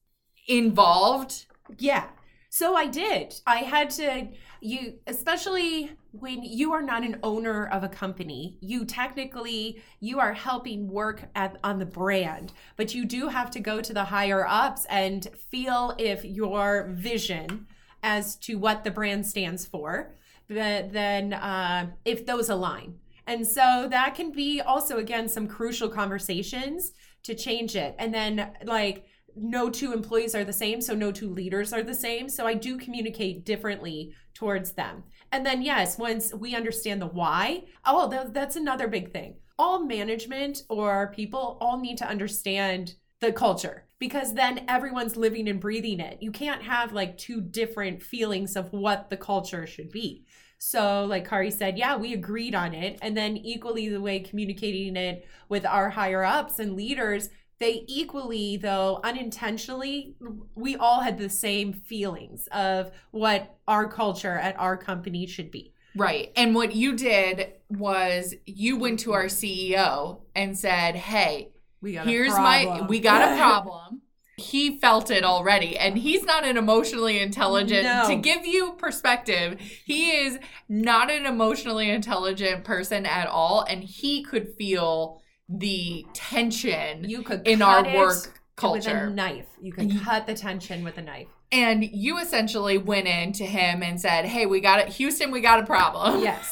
involved? 0.46 1.44
Yeah. 1.78 2.06
So 2.48 2.74
I 2.74 2.86
did. 2.86 3.40
I 3.46 3.58
had 3.58 3.90
to 3.90 4.28
you 4.60 4.94
especially 5.06 5.90
when 6.12 6.42
you 6.42 6.72
are 6.72 6.82
not 6.82 7.04
an 7.04 7.18
owner 7.22 7.66
of 7.68 7.84
a 7.84 7.88
company 7.88 8.56
you 8.60 8.84
technically 8.84 9.80
you 10.00 10.18
are 10.18 10.32
helping 10.32 10.88
work 10.88 11.28
at, 11.34 11.56
on 11.62 11.78
the 11.78 11.86
brand 11.86 12.52
but 12.76 12.94
you 12.94 13.04
do 13.04 13.28
have 13.28 13.50
to 13.50 13.60
go 13.60 13.80
to 13.80 13.92
the 13.92 14.04
higher 14.04 14.46
ups 14.48 14.84
and 14.90 15.28
feel 15.50 15.94
if 15.98 16.24
your 16.24 16.88
vision 16.92 17.66
as 18.02 18.36
to 18.36 18.56
what 18.56 18.84
the 18.84 18.90
brand 18.90 19.26
stands 19.26 19.64
for 19.64 20.14
then 20.48 21.32
uh, 21.34 21.86
if 22.04 22.26
those 22.26 22.48
align 22.48 22.98
and 23.28 23.46
so 23.46 23.86
that 23.90 24.14
can 24.14 24.32
be 24.32 24.60
also, 24.60 24.96
again, 24.96 25.28
some 25.28 25.46
crucial 25.46 25.88
conversations 25.88 26.92
to 27.24 27.34
change 27.34 27.76
it. 27.76 27.94
And 27.98 28.12
then, 28.12 28.52
like, 28.64 29.04
no 29.36 29.68
two 29.68 29.92
employees 29.92 30.34
are 30.34 30.44
the 30.44 30.52
same, 30.52 30.80
so 30.80 30.94
no 30.94 31.12
two 31.12 31.28
leaders 31.28 31.72
are 31.72 31.82
the 31.82 31.94
same. 31.94 32.28
So 32.28 32.46
I 32.46 32.54
do 32.54 32.78
communicate 32.78 33.44
differently 33.44 34.14
towards 34.34 34.72
them. 34.72 35.04
And 35.30 35.44
then, 35.44 35.62
yes, 35.62 35.98
once 35.98 36.32
we 36.32 36.56
understand 36.56 37.02
the 37.02 37.06
why, 37.06 37.64
oh, 37.84 38.08
that, 38.08 38.32
that's 38.32 38.56
another 38.56 38.88
big 38.88 39.12
thing. 39.12 39.36
All 39.58 39.84
management 39.84 40.62
or 40.70 41.12
people 41.14 41.58
all 41.60 41.78
need 41.78 41.98
to 41.98 42.08
understand 42.08 42.94
the 43.20 43.32
culture 43.32 43.84
because 43.98 44.34
then 44.34 44.64
everyone's 44.68 45.16
living 45.16 45.48
and 45.48 45.60
breathing 45.60 46.00
it. 46.00 46.18
You 46.20 46.30
can't 46.30 46.62
have 46.62 46.92
like 46.92 47.18
two 47.18 47.40
different 47.40 48.02
feelings 48.02 48.56
of 48.56 48.72
what 48.72 49.10
the 49.10 49.16
culture 49.16 49.66
should 49.66 49.90
be. 49.90 50.24
So, 50.58 51.04
like 51.04 51.28
Kari 51.28 51.50
said, 51.50 51.78
yeah, 51.78 51.96
we 51.96 52.12
agreed 52.12 52.54
on 52.54 52.74
it. 52.74 52.98
And 53.00 53.16
then, 53.16 53.36
equally, 53.36 53.88
the 53.88 54.00
way 54.00 54.18
communicating 54.20 54.96
it 54.96 55.26
with 55.48 55.64
our 55.64 55.90
higher 55.90 56.24
ups 56.24 56.58
and 56.58 56.74
leaders, 56.74 57.30
they 57.58 57.84
equally, 57.86 58.56
though 58.56 59.00
unintentionally, 59.04 60.16
we 60.54 60.76
all 60.76 61.00
had 61.00 61.16
the 61.16 61.28
same 61.28 61.72
feelings 61.72 62.48
of 62.52 62.90
what 63.12 63.56
our 63.66 63.88
culture 63.88 64.36
at 64.38 64.58
our 64.58 64.76
company 64.76 65.26
should 65.26 65.50
be. 65.50 65.72
Right. 65.96 66.32
And 66.36 66.54
what 66.54 66.74
you 66.74 66.96
did 66.96 67.54
was 67.68 68.34
you 68.46 68.76
went 68.76 69.00
to 69.00 69.12
our 69.12 69.26
CEO 69.26 70.20
and 70.34 70.56
said, 70.56 70.94
hey, 70.96 71.50
we 71.80 71.94
got 71.94 72.06
here's 72.06 72.32
my, 72.32 72.86
we 72.88 73.00
got 73.00 73.32
a 73.32 73.36
problem 73.40 74.02
he 74.38 74.78
felt 74.78 75.10
it 75.10 75.24
already 75.24 75.76
and 75.76 75.98
he's 75.98 76.24
not 76.24 76.44
an 76.44 76.56
emotionally 76.56 77.18
intelligent 77.18 77.84
no. 77.84 78.06
to 78.06 78.16
give 78.16 78.46
you 78.46 78.72
perspective 78.72 79.60
he 79.84 80.10
is 80.10 80.38
not 80.68 81.10
an 81.10 81.26
emotionally 81.26 81.90
intelligent 81.90 82.64
person 82.64 83.04
at 83.04 83.26
all 83.26 83.64
and 83.68 83.82
he 83.82 84.22
could 84.22 84.54
feel 84.56 85.20
the 85.48 86.04
tension 86.12 87.08
you 87.08 87.22
could 87.22 87.46
in 87.46 87.62
our 87.62 87.82
work 87.94 88.38
culture 88.58 88.92
with 88.92 89.12
a 89.12 89.14
knife. 89.14 89.46
You 89.60 89.72
can 89.72 89.98
cut 90.00 90.26
the 90.26 90.34
tension 90.34 90.84
with 90.84 90.98
a 90.98 91.02
knife. 91.02 91.28
And 91.50 91.82
you 91.82 92.18
essentially 92.18 92.76
went 92.76 93.06
in 93.06 93.32
to 93.34 93.46
him 93.46 93.82
and 93.82 93.98
said 93.98 94.26
hey 94.26 94.44
we 94.44 94.60
got 94.60 94.80
it 94.80 94.88
houston 94.88 95.30
we 95.30 95.40
got 95.40 95.60
a 95.60 95.66
problem. 95.66 96.22
Yes. 96.28 96.50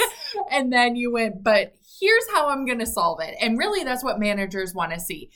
And 0.51 0.73
then 0.73 0.97
you 0.97 1.13
went 1.13 1.43
but 1.43 1.75
here's 2.01 2.31
how 2.33 2.49
i'm 2.49 2.65
going 2.65 2.79
to 2.79 2.87
solve 2.87 3.21
it. 3.21 3.37
And 3.41 3.59
really 3.59 3.85
that's 3.85 4.03
what 4.03 4.19
managers 4.19 4.75
want 4.75 4.93
to 4.93 5.01
see 5.01 5.31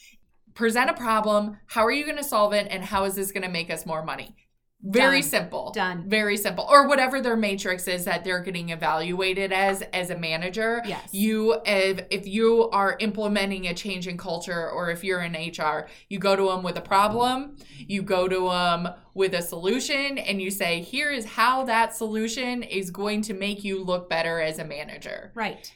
present 0.61 0.91
a 0.91 0.95
problem. 0.95 1.57
How 1.65 1.87
are 1.87 1.91
you 1.91 2.05
going 2.05 2.19
to 2.19 2.23
solve 2.23 2.53
it? 2.53 2.67
And 2.71 2.85
how 2.85 3.05
is 3.05 3.15
this 3.15 3.33
going 3.33 3.45
to 3.45 3.49
make 3.49 3.71
us 3.71 3.87
more 3.87 4.05
money? 4.05 4.37
Very 4.83 5.21
Done. 5.23 5.31
simple. 5.31 5.73
Done. 5.73 6.05
Very 6.07 6.37
simple. 6.37 6.67
Or 6.69 6.87
whatever 6.87 7.23
their 7.23 7.37
matrix 7.37 7.89
is 7.89 8.05
that 8.05 8.25
they're 8.25 8.43
getting 8.43 8.69
evaluated 8.69 9.53
as 9.53 9.83
as 9.93 10.11
a 10.11 10.17
manager. 10.19 10.83
Yes. 10.87 11.13
You 11.13 11.61
if 11.65 12.07
if 12.11 12.27
you 12.27 12.69
are 12.71 12.97
implementing 12.99 13.69
a 13.69 13.75
change 13.75 14.07
in 14.07 14.17
culture 14.19 14.71
or 14.71 14.91
if 14.91 15.03
you're 15.03 15.21
in 15.21 15.33
HR, 15.33 15.89
you 16.09 16.19
go 16.19 16.37
to 16.37 16.45
them 16.45 16.63
with 16.63 16.77
a 16.77 16.83
problem, 16.83 17.57
you 17.79 18.03
go 18.03 18.29
to 18.29 18.49
them 18.49 18.89
with 19.15 19.35
a 19.35 19.43
solution 19.43 20.17
and 20.17 20.41
you 20.41 20.51
say, 20.51 20.81
"Here 20.81 21.11
is 21.11 21.25
how 21.25 21.65
that 21.65 21.95
solution 21.95 22.63
is 22.63 22.91
going 22.91 23.21
to 23.23 23.35
make 23.35 23.65
you 23.65 23.83
look 23.85 24.09
better 24.09 24.41
as 24.41 24.59
a 24.59 24.65
manager." 24.65 25.33
Right. 25.35 25.73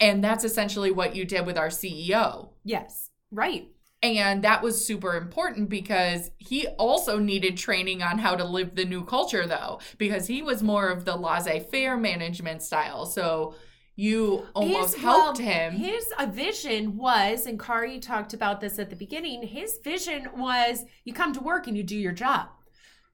And 0.00 0.22
that's 0.22 0.44
essentially 0.44 0.90
what 0.90 1.14
you 1.14 1.24
did 1.24 1.46
with 1.46 1.56
our 1.56 1.70
CEO. 1.70 2.50
Yes. 2.64 3.10
Right. 3.30 3.68
And 4.02 4.44
that 4.44 4.62
was 4.62 4.84
super 4.84 5.16
important 5.16 5.68
because 5.68 6.30
he 6.38 6.68
also 6.78 7.18
needed 7.18 7.56
training 7.56 8.02
on 8.02 8.18
how 8.18 8.36
to 8.36 8.44
live 8.44 8.76
the 8.76 8.84
new 8.84 9.04
culture, 9.04 9.46
though, 9.46 9.80
because 9.98 10.28
he 10.28 10.40
was 10.40 10.62
more 10.62 10.88
of 10.88 11.04
the 11.04 11.16
laissez 11.16 11.60
faire 11.70 11.96
management 11.96 12.62
style. 12.62 13.06
So 13.06 13.56
you 13.96 14.46
almost 14.54 14.94
His- 14.94 15.02
helped 15.02 15.38
well, 15.40 15.48
him. 15.48 15.72
His 15.74 16.12
vision 16.28 16.96
was, 16.96 17.46
and 17.46 17.58
Kari 17.58 17.98
talked 17.98 18.32
about 18.32 18.60
this 18.60 18.78
at 18.78 18.90
the 18.90 18.96
beginning, 18.96 19.42
his 19.42 19.78
vision 19.82 20.28
was 20.36 20.84
you 21.04 21.12
come 21.12 21.32
to 21.32 21.40
work 21.40 21.66
and 21.66 21.76
you 21.76 21.82
do 21.82 21.96
your 21.96 22.12
job. 22.12 22.50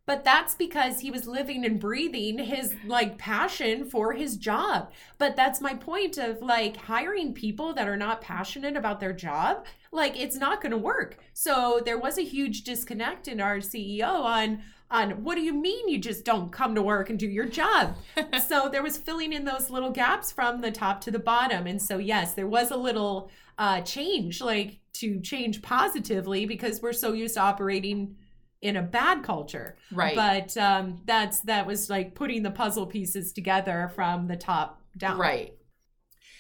But 0.07 0.23
that's 0.23 0.55
because 0.55 1.01
he 1.01 1.11
was 1.11 1.27
living 1.27 1.65
and 1.65 1.81
breathing 1.81 2.39
his 2.39 2.75
like 2.87 3.17
passion 3.17 3.89
for 3.89 4.13
his 4.13 4.37
job. 4.37 4.91
But 5.17 5.35
that's 5.35 5.63
my 5.63 5.75
point 5.75 6.19
of 6.19 6.43
like 6.43 6.77
hiring 6.77 7.33
people 7.33 7.73
that 7.75 7.89
are 7.89 7.97
not 7.97 8.21
passionate 8.21 8.77
about 8.77 9.01
their 9.01 9.15
job, 9.15 9.65
like 9.93 10.21
it's 10.21 10.37
not 10.37 10.61
going 10.61 10.73
to 10.73 10.79
work. 10.79 11.19
So 11.33 11.81
there 11.85 11.99
was 11.99 12.19
a 12.19 12.25
huge 12.25 12.65
disconnect 12.65 13.29
in 13.29 13.41
our 13.41 13.59
CEO 13.59 14.21
on 14.21 14.63
on 14.91 15.25
what 15.25 15.35
do 15.35 15.41
you 15.41 15.55
mean 15.55 15.89
you 15.89 15.99
just 15.99 16.25
don't 16.25 16.53
come 16.53 16.75
to 16.75 16.83
work 16.83 17.09
and 17.09 17.19
do 17.19 17.27
your 17.27 17.47
job? 17.47 17.97
so 18.47 18.69
there 18.69 18.83
was 18.83 18.99
filling 18.99 19.33
in 19.33 19.45
those 19.45 19.71
little 19.71 19.91
gaps 19.91 20.31
from 20.31 20.61
the 20.61 20.71
top 20.71 21.01
to 21.01 21.11
the 21.11 21.19
bottom. 21.19 21.67
And 21.67 21.81
so 21.81 21.97
yes, 21.97 22.35
there 22.35 22.47
was 22.47 22.71
a 22.71 22.77
little 22.77 23.31
uh 23.57 23.81
change 23.81 24.43
like 24.43 24.81
to 24.93 25.19
change 25.21 25.63
positively 25.63 26.45
because 26.45 26.83
we're 26.83 26.93
so 26.93 27.13
used 27.13 27.35
to 27.35 27.41
operating 27.41 28.17
in 28.65 28.77
a 28.77 28.83
bad 28.83 29.23
culture. 29.23 29.77
Right. 29.93 30.17
But 30.17 30.57
um 30.57 31.03
that's 31.05 31.41
that 31.41 31.67
was 31.67 31.89
like 31.89 32.15
putting 32.15 32.43
the 32.43 32.51
puzzle 32.51 32.87
pieces 32.87 33.33
together 33.33 33.93
from 33.95 34.27
the 34.27 34.37
top 34.37 34.81
down. 34.97 35.19
Right. 35.19 35.55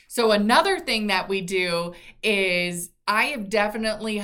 So 0.08 0.32
another 0.32 0.80
thing 0.80 1.08
that 1.08 1.28
we 1.28 1.42
do 1.42 1.94
is 2.22 2.90
I 3.06 3.26
have 3.26 3.50
definitely 3.50 4.22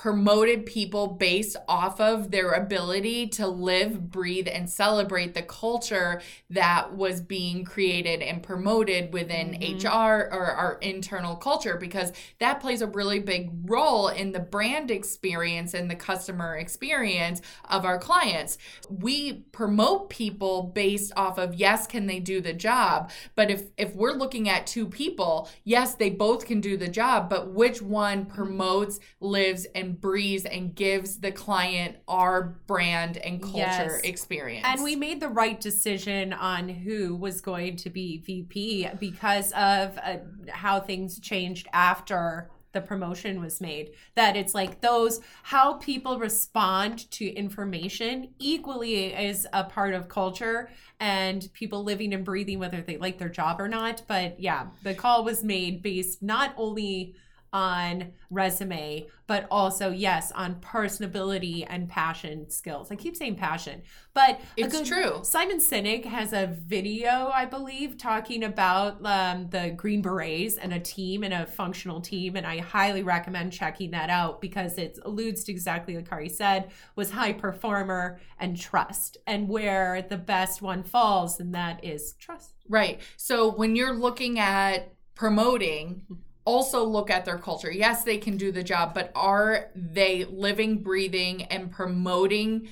promoted 0.00 0.64
people 0.64 1.08
based 1.08 1.58
off 1.68 2.00
of 2.00 2.30
their 2.30 2.52
ability 2.52 3.26
to 3.26 3.46
live, 3.46 4.10
breathe, 4.10 4.48
and 4.50 4.70
celebrate 4.70 5.34
the 5.34 5.42
culture 5.42 6.22
that 6.48 6.96
was 6.96 7.20
being 7.20 7.62
created 7.66 8.22
and 8.22 8.42
promoted 8.42 9.12
within 9.12 9.52
Mhm. 9.52 9.60
HR 9.60 10.26
or 10.32 10.46
our 10.52 10.78
internal 10.80 11.36
culture 11.36 11.76
because 11.76 12.14
that 12.38 12.60
plays 12.60 12.80
a 12.80 12.86
really 12.86 13.18
big 13.18 13.50
role 13.68 14.08
in 14.08 14.32
the 14.32 14.40
brand 14.40 14.90
experience 14.90 15.74
and 15.74 15.90
the 15.90 15.94
customer 15.94 16.56
experience 16.56 17.42
of 17.68 17.84
our 17.84 17.98
clients. 17.98 18.56
We 18.88 19.44
promote 19.52 20.08
people 20.08 20.62
based 20.62 21.12
off 21.14 21.36
of 21.36 21.52
yes, 21.56 21.86
can 21.86 22.06
they 22.06 22.20
do 22.20 22.40
the 22.40 22.54
job? 22.54 23.10
But 23.34 23.50
if 23.50 23.64
if 23.76 23.94
we're 23.94 24.12
looking 24.14 24.48
at 24.48 24.66
two 24.66 24.86
people, 24.86 25.50
yes, 25.62 25.94
they 25.94 26.08
both 26.08 26.46
can 26.46 26.62
do 26.62 26.78
the 26.78 26.88
job, 26.88 27.28
but 27.28 27.52
which 27.52 27.82
one 27.82 28.24
promotes, 28.24 28.98
lives 29.20 29.66
and 29.74 29.89
breathes 29.92 30.44
and 30.44 30.74
gives 30.74 31.18
the 31.18 31.32
client 31.32 31.96
our 32.08 32.60
brand 32.66 33.16
and 33.18 33.42
culture 33.42 33.56
Yes. 33.56 34.00
experience. 34.02 34.66
And 34.68 34.82
we 34.82 34.96
made 34.96 35.20
the 35.20 35.28
right 35.28 35.60
decision 35.60 36.32
on 36.32 36.68
who 36.68 37.16
was 37.16 37.40
going 37.40 37.76
to 37.76 37.90
be 37.90 38.18
VP 38.18 38.88
because 38.98 39.52
of 39.52 39.98
uh, 40.02 40.18
how 40.48 40.80
things 40.80 41.18
changed 41.20 41.66
after 41.72 42.50
the 42.72 42.80
promotion 42.80 43.40
was 43.40 43.60
made. 43.60 43.90
That 44.14 44.36
it's 44.36 44.54
like 44.54 44.80
those, 44.80 45.20
how 45.42 45.74
people 45.74 46.18
respond 46.18 47.10
to 47.12 47.26
information 47.26 48.32
equally 48.38 49.06
is 49.06 49.46
a 49.52 49.64
part 49.64 49.92
of 49.94 50.08
culture 50.08 50.70
and 51.00 51.48
people 51.52 51.82
living 51.82 52.14
and 52.14 52.24
breathing, 52.24 52.58
whether 52.58 52.80
they 52.80 52.96
like 52.96 53.18
their 53.18 53.28
job 53.28 53.60
or 53.60 53.68
not. 53.68 54.02
But 54.06 54.38
yeah, 54.38 54.66
the 54.82 54.94
call 54.94 55.24
was 55.24 55.42
made 55.42 55.82
based 55.82 56.22
not 56.22 56.54
only 56.56 57.16
on 57.52 58.12
resume, 58.30 59.06
but 59.26 59.46
also, 59.50 59.90
yes, 59.90 60.30
on 60.32 60.56
personability 60.56 61.64
and 61.68 61.88
passion 61.88 62.48
skills. 62.50 62.90
I 62.90 62.96
keep 62.96 63.16
saying 63.16 63.36
passion, 63.36 63.82
but 64.14 64.40
It's 64.56 64.76
good- 64.76 64.86
true. 64.86 65.20
Simon 65.22 65.58
Sinek 65.58 66.04
has 66.04 66.32
a 66.32 66.46
video, 66.46 67.30
I 67.34 67.44
believe, 67.44 67.96
talking 67.98 68.44
about 68.44 69.04
um, 69.04 69.48
the 69.50 69.70
Green 69.76 70.02
Berets 70.02 70.56
and 70.56 70.72
a 70.72 70.80
team 70.80 71.22
and 71.24 71.34
a 71.34 71.46
functional 71.46 72.00
team. 72.00 72.36
And 72.36 72.46
I 72.46 72.58
highly 72.58 73.02
recommend 73.02 73.52
checking 73.52 73.90
that 73.92 74.10
out 74.10 74.40
because 74.40 74.78
it 74.78 74.98
alludes 75.04 75.44
to 75.44 75.52
exactly 75.52 75.96
what 75.96 76.08
Kari 76.08 76.28
said 76.28 76.70
was 76.96 77.10
high 77.10 77.32
performer 77.32 78.20
and 78.38 78.56
trust 78.56 79.16
and 79.26 79.48
where 79.48 80.02
the 80.02 80.16
best 80.16 80.62
one 80.62 80.82
falls, 80.82 81.40
and 81.40 81.54
that 81.54 81.84
is 81.84 82.14
trust. 82.14 82.54
Right. 82.68 83.00
So 83.16 83.50
when 83.52 83.74
you're 83.76 83.94
looking 83.94 84.38
at 84.38 84.92
promoting, 85.14 86.02
also 86.44 86.84
look 86.84 87.10
at 87.10 87.24
their 87.24 87.38
culture. 87.38 87.70
Yes, 87.70 88.04
they 88.04 88.18
can 88.18 88.36
do 88.36 88.52
the 88.52 88.62
job, 88.62 88.94
but 88.94 89.12
are 89.14 89.70
they 89.74 90.24
living, 90.24 90.82
breathing, 90.82 91.44
and 91.44 91.70
promoting 91.70 92.68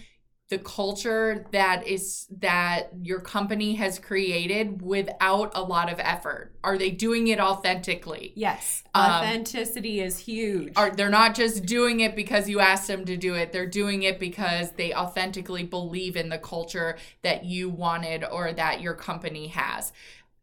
the 0.51 0.59
culture 0.59 1.45
that 1.53 1.87
is 1.87 2.27
that 2.39 2.89
your 3.03 3.21
company 3.21 3.75
has 3.75 3.99
created 3.99 4.81
without 4.81 5.53
a 5.55 5.63
lot 5.63 5.93
of 5.93 6.01
effort? 6.01 6.55
Are 6.65 6.79
they 6.79 6.91
doing 6.91 7.29
it 7.29 7.39
authentically? 7.39 8.33
Yes, 8.35 8.83
Um, 8.95 9.05
authenticity 9.05 10.01
is 10.01 10.19
huge. 10.19 10.73
Are 10.77 10.91
they're 10.91 11.11
not 11.11 11.35
just 11.35 11.67
doing 11.67 12.01
it 12.01 12.17
because 12.17 12.49
you 12.49 12.61
asked 12.61 12.89
them 12.89 13.05
to 13.05 13.17
do 13.19 13.35
it. 13.35 13.53
They're 13.53 13.67
doing 13.67 14.05
it 14.05 14.19
because 14.19 14.73
they 14.73 14.95
authentically 14.95 15.65
believe 15.65 16.17
in 16.17 16.31
the 16.31 16.39
culture 16.39 16.97
that 17.23 17.45
you 17.45 17.69
wanted 17.69 18.25
or 18.25 18.53
that 18.55 18.81
your 18.81 18.95
company 18.95 19.49
has. 19.49 19.93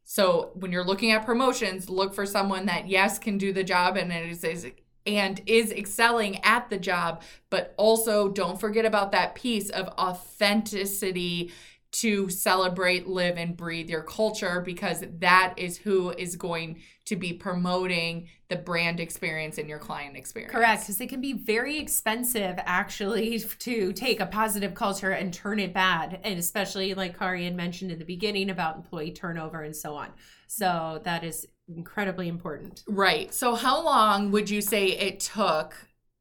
So 0.05 0.51
when 0.53 0.71
you're 0.71 0.85
looking 0.85 1.11
at 1.11 1.25
promotions, 1.25 1.89
look 1.89 2.13
for 2.13 2.27
someone 2.27 2.67
that 2.67 2.87
yes 2.87 3.17
can 3.17 3.39
do 3.39 3.51
the 3.51 3.63
job 3.63 3.97
and 3.97 4.13
is, 4.13 4.67
and 5.05 5.41
is 5.47 5.71
excelling 5.71 6.43
at 6.43 6.69
the 6.69 6.77
job, 6.77 7.23
but 7.49 7.73
also 7.75 8.29
don't 8.29 8.59
forget 8.59 8.85
about 8.85 9.11
that 9.13 9.33
piece 9.33 9.69
of 9.71 9.87
authenticity 9.97 11.51
to 11.91 12.29
celebrate, 12.29 13.07
live, 13.07 13.37
and 13.37 13.57
breathe 13.57 13.89
your 13.89 14.03
culture 14.03 14.61
because 14.61 15.03
that 15.19 15.55
is 15.57 15.77
who 15.77 16.11
is 16.11 16.35
going 16.35 16.81
to 17.05 17.15
be 17.15 17.33
promoting 17.33 18.27
the 18.49 18.55
brand 18.55 18.99
experience 18.99 19.57
and 19.57 19.69
your 19.69 19.79
client 19.79 20.17
experience. 20.17 20.51
Correct, 20.51 20.81
because 20.81 20.99
it 20.99 21.07
can 21.07 21.21
be 21.21 21.33
very 21.33 21.77
expensive 21.77 22.55
actually 22.65 23.39
to 23.59 23.93
take 23.93 24.19
a 24.19 24.25
positive 24.25 24.73
culture 24.73 25.11
and 25.11 25.33
turn 25.33 25.59
it 25.59 25.73
bad. 25.73 26.19
And 26.23 26.39
especially 26.39 26.93
like 26.93 27.17
Kari 27.17 27.45
had 27.45 27.55
mentioned 27.55 27.91
in 27.91 27.99
the 27.99 28.05
beginning 28.05 28.49
about 28.49 28.75
employee 28.75 29.11
turnover 29.11 29.61
and 29.61 29.75
so 29.75 29.95
on. 29.95 30.09
So 30.47 31.01
that 31.03 31.23
is 31.23 31.47
incredibly 31.67 32.27
important. 32.27 32.83
Right. 32.87 33.33
So, 33.33 33.55
how 33.55 33.83
long 33.83 34.31
would 34.31 34.49
you 34.49 34.61
say 34.61 34.87
it 34.87 35.19
took 35.19 35.75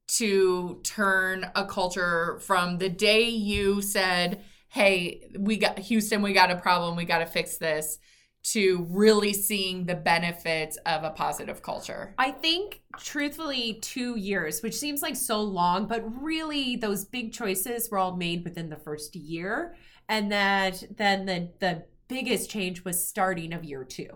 to 0.06 0.80
turn 0.82 1.50
a 1.54 1.64
culture 1.64 2.38
from 2.40 2.78
the 2.78 2.88
day 2.88 3.28
you 3.28 3.82
said, 3.82 4.42
Hey, 4.68 5.28
we 5.38 5.56
got 5.56 5.78
Houston, 5.78 6.20
we 6.20 6.32
got 6.32 6.50
a 6.50 6.56
problem, 6.56 6.96
we 6.96 7.04
got 7.04 7.18
to 7.18 7.26
fix 7.26 7.58
this, 7.58 7.98
to 8.44 8.86
really 8.90 9.32
seeing 9.32 9.86
the 9.86 9.94
benefits 9.94 10.76
of 10.86 11.02
a 11.04 11.10
positive 11.10 11.62
culture? 11.62 12.14
I 12.18 12.30
think 12.30 12.82
truthfully 12.98 13.78
2 13.82 14.16
years, 14.16 14.62
which 14.62 14.74
seems 14.74 15.02
like 15.02 15.16
so 15.16 15.40
long, 15.40 15.86
but 15.86 16.02
really 16.22 16.76
those 16.76 17.04
big 17.04 17.32
choices 17.32 17.90
were 17.90 17.98
all 17.98 18.16
made 18.16 18.44
within 18.44 18.68
the 18.68 18.76
first 18.76 19.16
year 19.16 19.74
and 20.08 20.30
that 20.32 20.82
then 20.96 21.26
the 21.26 21.50
the 21.60 21.84
biggest 22.08 22.50
change 22.50 22.84
was 22.84 23.06
starting 23.06 23.52
of 23.52 23.64
year 23.64 23.84
2. 23.84 24.06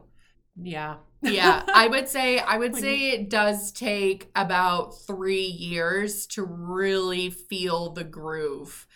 Yeah. 0.61 0.97
yeah, 1.23 1.62
I 1.73 1.88
would 1.88 2.09
say 2.17 2.38
I 2.38 2.59
would 2.59 2.77
say 2.77 3.11
it 3.11 3.31
does 3.31 3.73
take 3.73 4.31
about 4.35 5.01
3 5.07 5.41
years 5.41 6.27
to 6.29 6.45
really 6.45 7.31
feel 7.31 7.91
the 7.91 8.05
groove. 8.05 8.87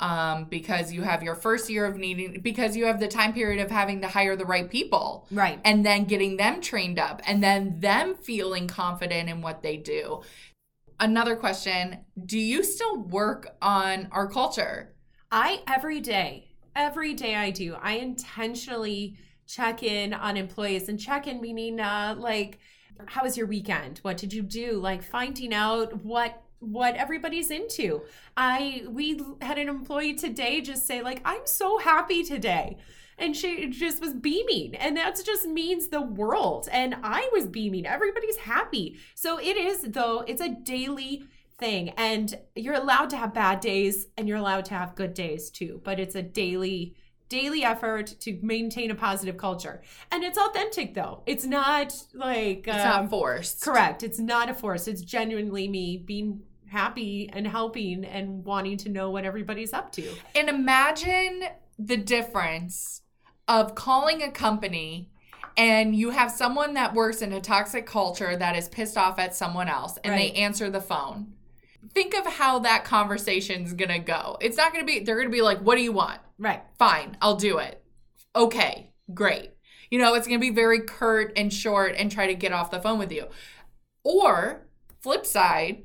Um, 0.00 0.44
because 0.44 0.92
you 0.92 1.02
have 1.02 1.24
your 1.24 1.34
first 1.34 1.68
year 1.68 1.84
of 1.84 1.96
needing 1.96 2.40
because 2.40 2.76
you 2.76 2.84
have 2.86 3.00
the 3.00 3.08
time 3.08 3.32
period 3.32 3.60
of 3.60 3.68
having 3.68 4.00
to 4.02 4.06
hire 4.06 4.36
the 4.36 4.44
right 4.44 4.70
people 4.70 5.26
Right. 5.32 5.58
and 5.64 5.84
then 5.84 6.04
getting 6.04 6.36
them 6.36 6.60
trained 6.60 7.00
up 7.00 7.20
and 7.26 7.42
then 7.42 7.80
them 7.80 8.14
feeling 8.14 8.68
confident 8.68 9.28
in 9.28 9.42
what 9.42 9.62
they 9.64 9.76
do. 9.76 10.22
Another 11.00 11.34
question, 11.34 11.98
do 12.26 12.38
you 12.38 12.62
still 12.62 12.96
work 12.98 13.56
on 13.60 14.06
our 14.12 14.28
culture? 14.28 14.94
I 15.32 15.62
every 15.66 16.00
day, 16.00 16.46
every 16.76 17.14
day 17.14 17.34
I 17.34 17.50
do. 17.50 17.74
I 17.80 17.94
intentionally 17.94 19.16
check 19.48 19.82
in 19.82 20.14
on 20.14 20.36
employees 20.36 20.88
and 20.88 21.00
check 21.00 21.26
in 21.26 21.40
meaning 21.40 21.80
uh 21.80 22.14
like 22.16 22.60
how 23.06 23.22
was 23.24 23.36
your 23.36 23.46
weekend? 23.46 23.98
What 24.02 24.16
did 24.16 24.32
you 24.32 24.42
do? 24.42 24.72
Like 24.78 25.02
finding 25.02 25.52
out 25.54 26.04
what 26.04 26.42
what 26.60 26.96
everybody's 26.96 27.50
into. 27.50 28.02
I 28.36 28.84
we 28.88 29.20
had 29.40 29.58
an 29.58 29.68
employee 29.68 30.14
today 30.14 30.60
just 30.60 30.86
say 30.86 31.02
like 31.02 31.20
I'm 31.24 31.46
so 31.46 31.78
happy 31.78 32.24
today. 32.24 32.78
And 33.20 33.36
she 33.36 33.68
just 33.68 34.00
was 34.00 34.14
beaming. 34.14 34.76
And 34.76 34.96
that 34.96 35.20
just 35.24 35.44
means 35.44 35.88
the 35.88 36.00
world. 36.00 36.68
And 36.70 36.94
I 37.02 37.28
was 37.32 37.46
beaming. 37.46 37.84
Everybody's 37.84 38.36
happy. 38.36 38.96
So 39.16 39.38
it 39.38 39.56
is 39.56 39.82
though, 39.82 40.20
it's 40.20 40.40
a 40.40 40.48
daily 40.48 41.24
thing. 41.58 41.90
And 41.96 42.38
you're 42.54 42.74
allowed 42.74 43.10
to 43.10 43.16
have 43.16 43.34
bad 43.34 43.58
days 43.58 44.06
and 44.16 44.28
you're 44.28 44.38
allowed 44.38 44.66
to 44.66 44.74
have 44.74 44.94
good 44.94 45.14
days 45.14 45.50
too. 45.50 45.80
But 45.84 45.98
it's 45.98 46.14
a 46.14 46.22
daily 46.22 46.94
daily 47.28 47.62
effort 47.62 48.14
to 48.20 48.38
maintain 48.42 48.90
a 48.90 48.94
positive 48.94 49.36
culture. 49.36 49.82
And 50.10 50.24
it's 50.24 50.38
authentic 50.38 50.94
though. 50.94 51.22
It's 51.26 51.44
not 51.44 51.94
like 52.14 52.66
it's 52.66 52.84
um, 52.84 53.04
not 53.04 53.10
forced. 53.10 53.62
Correct. 53.62 54.02
It's 54.02 54.18
not 54.18 54.48
a 54.48 54.54
force. 54.54 54.88
It's 54.88 55.02
genuinely 55.02 55.68
me 55.68 55.96
being 55.96 56.42
happy 56.66 57.30
and 57.32 57.46
helping 57.46 58.04
and 58.04 58.44
wanting 58.44 58.76
to 58.78 58.88
know 58.88 59.10
what 59.10 59.24
everybody's 59.24 59.72
up 59.72 59.92
to. 59.92 60.08
And 60.34 60.48
imagine 60.48 61.44
the 61.78 61.96
difference 61.96 63.02
of 63.46 63.74
calling 63.74 64.22
a 64.22 64.30
company 64.30 65.10
and 65.56 65.94
you 65.94 66.10
have 66.10 66.30
someone 66.30 66.74
that 66.74 66.94
works 66.94 67.20
in 67.20 67.32
a 67.32 67.40
toxic 67.40 67.84
culture 67.84 68.36
that 68.36 68.54
is 68.54 68.68
pissed 68.68 68.96
off 68.96 69.18
at 69.18 69.34
someone 69.34 69.68
else 69.68 69.98
and 70.04 70.12
right. 70.12 70.32
they 70.32 70.40
answer 70.40 70.70
the 70.70 70.80
phone. 70.80 71.32
Think 71.94 72.14
of 72.14 72.26
how 72.26 72.60
that 72.60 72.84
conversation's 72.84 73.72
gonna 73.72 73.98
go. 73.98 74.36
It's 74.40 74.56
not 74.56 74.72
gonna 74.72 74.84
be, 74.84 75.00
they're 75.00 75.16
gonna 75.16 75.30
be 75.30 75.42
like, 75.42 75.58
what 75.58 75.76
do 75.76 75.82
you 75.82 75.92
want? 75.92 76.20
Right. 76.38 76.62
Fine, 76.78 77.16
I'll 77.20 77.36
do 77.36 77.58
it. 77.58 77.82
Okay, 78.36 78.92
great. 79.12 79.50
You 79.90 79.98
know, 79.98 80.14
it's 80.14 80.26
going 80.26 80.38
to 80.38 80.46
be 80.46 80.54
very 80.54 80.80
curt 80.80 81.32
and 81.36 81.52
short 81.52 81.94
and 81.96 82.12
try 82.12 82.26
to 82.26 82.34
get 82.34 82.52
off 82.52 82.70
the 82.70 82.80
phone 82.80 82.98
with 82.98 83.10
you. 83.10 83.26
Or, 84.04 84.68
flip 85.00 85.26
side, 85.26 85.84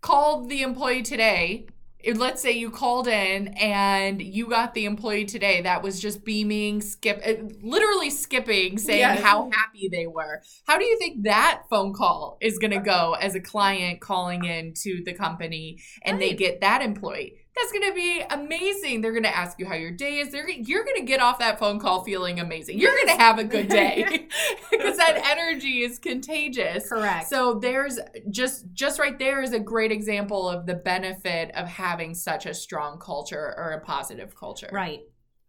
call 0.00 0.46
the 0.46 0.62
employee 0.62 1.02
today. 1.02 1.66
Let's 2.14 2.42
say 2.42 2.52
you 2.52 2.70
called 2.70 3.08
in 3.08 3.48
and 3.48 4.22
you 4.22 4.48
got 4.48 4.74
the 4.74 4.84
employee 4.84 5.24
today 5.24 5.62
that 5.62 5.82
was 5.82 5.98
just 5.98 6.24
beaming, 6.24 6.80
skip, 6.80 7.20
uh, 7.26 7.44
literally 7.62 8.10
skipping, 8.10 8.78
saying 8.78 9.00
yes. 9.00 9.22
how 9.22 9.50
happy 9.52 9.88
they 9.90 10.06
were. 10.06 10.42
How 10.66 10.78
do 10.78 10.84
you 10.84 10.98
think 10.98 11.24
that 11.24 11.62
phone 11.68 11.92
call 11.94 12.38
is 12.40 12.58
going 12.58 12.70
to 12.72 12.78
go 12.78 13.16
as 13.20 13.34
a 13.34 13.40
client 13.40 14.00
calling 14.00 14.44
in 14.44 14.74
to 14.82 15.02
the 15.04 15.14
company 15.14 15.80
and 16.02 16.18
right. 16.18 16.30
they 16.30 16.36
get 16.36 16.60
that 16.60 16.82
employee? 16.82 17.38
That's 17.56 17.72
going 17.72 17.88
to 17.88 17.94
be 17.94 18.22
amazing. 18.30 19.00
They're 19.00 19.12
going 19.12 19.22
to 19.22 19.34
ask 19.34 19.58
you 19.58 19.64
how 19.64 19.74
your 19.76 19.90
day 19.90 20.18
is. 20.18 20.30
They're, 20.30 20.48
you're 20.48 20.84
going 20.84 20.98
to 20.98 21.04
get 21.04 21.20
off 21.20 21.38
that 21.38 21.58
phone 21.58 21.78
call 21.78 22.04
feeling 22.04 22.38
amazing. 22.38 22.78
You're 22.78 22.94
going 22.94 23.16
to 23.16 23.22
have 23.22 23.38
a 23.38 23.44
good 23.44 23.68
day 23.68 24.28
because 24.70 24.96
that 24.98 25.22
energy 25.24 25.82
is 25.82 25.98
contagious. 25.98 26.86
Correct. 26.86 27.28
So 27.28 27.54
there's 27.54 27.98
just 28.28 28.66
just 28.74 28.98
right 28.98 29.18
there 29.18 29.40
is 29.42 29.54
a 29.54 29.58
great 29.58 29.90
example 29.90 30.50
of 30.50 30.66
the 30.66 30.74
benefit 30.74 31.50
of 31.54 31.66
having 31.66 32.14
such 32.14 32.44
a 32.44 32.52
strong 32.52 32.98
culture 32.98 33.54
or 33.56 33.70
a 33.70 33.80
positive 33.80 34.34
culture. 34.36 34.68
Right. 34.70 35.00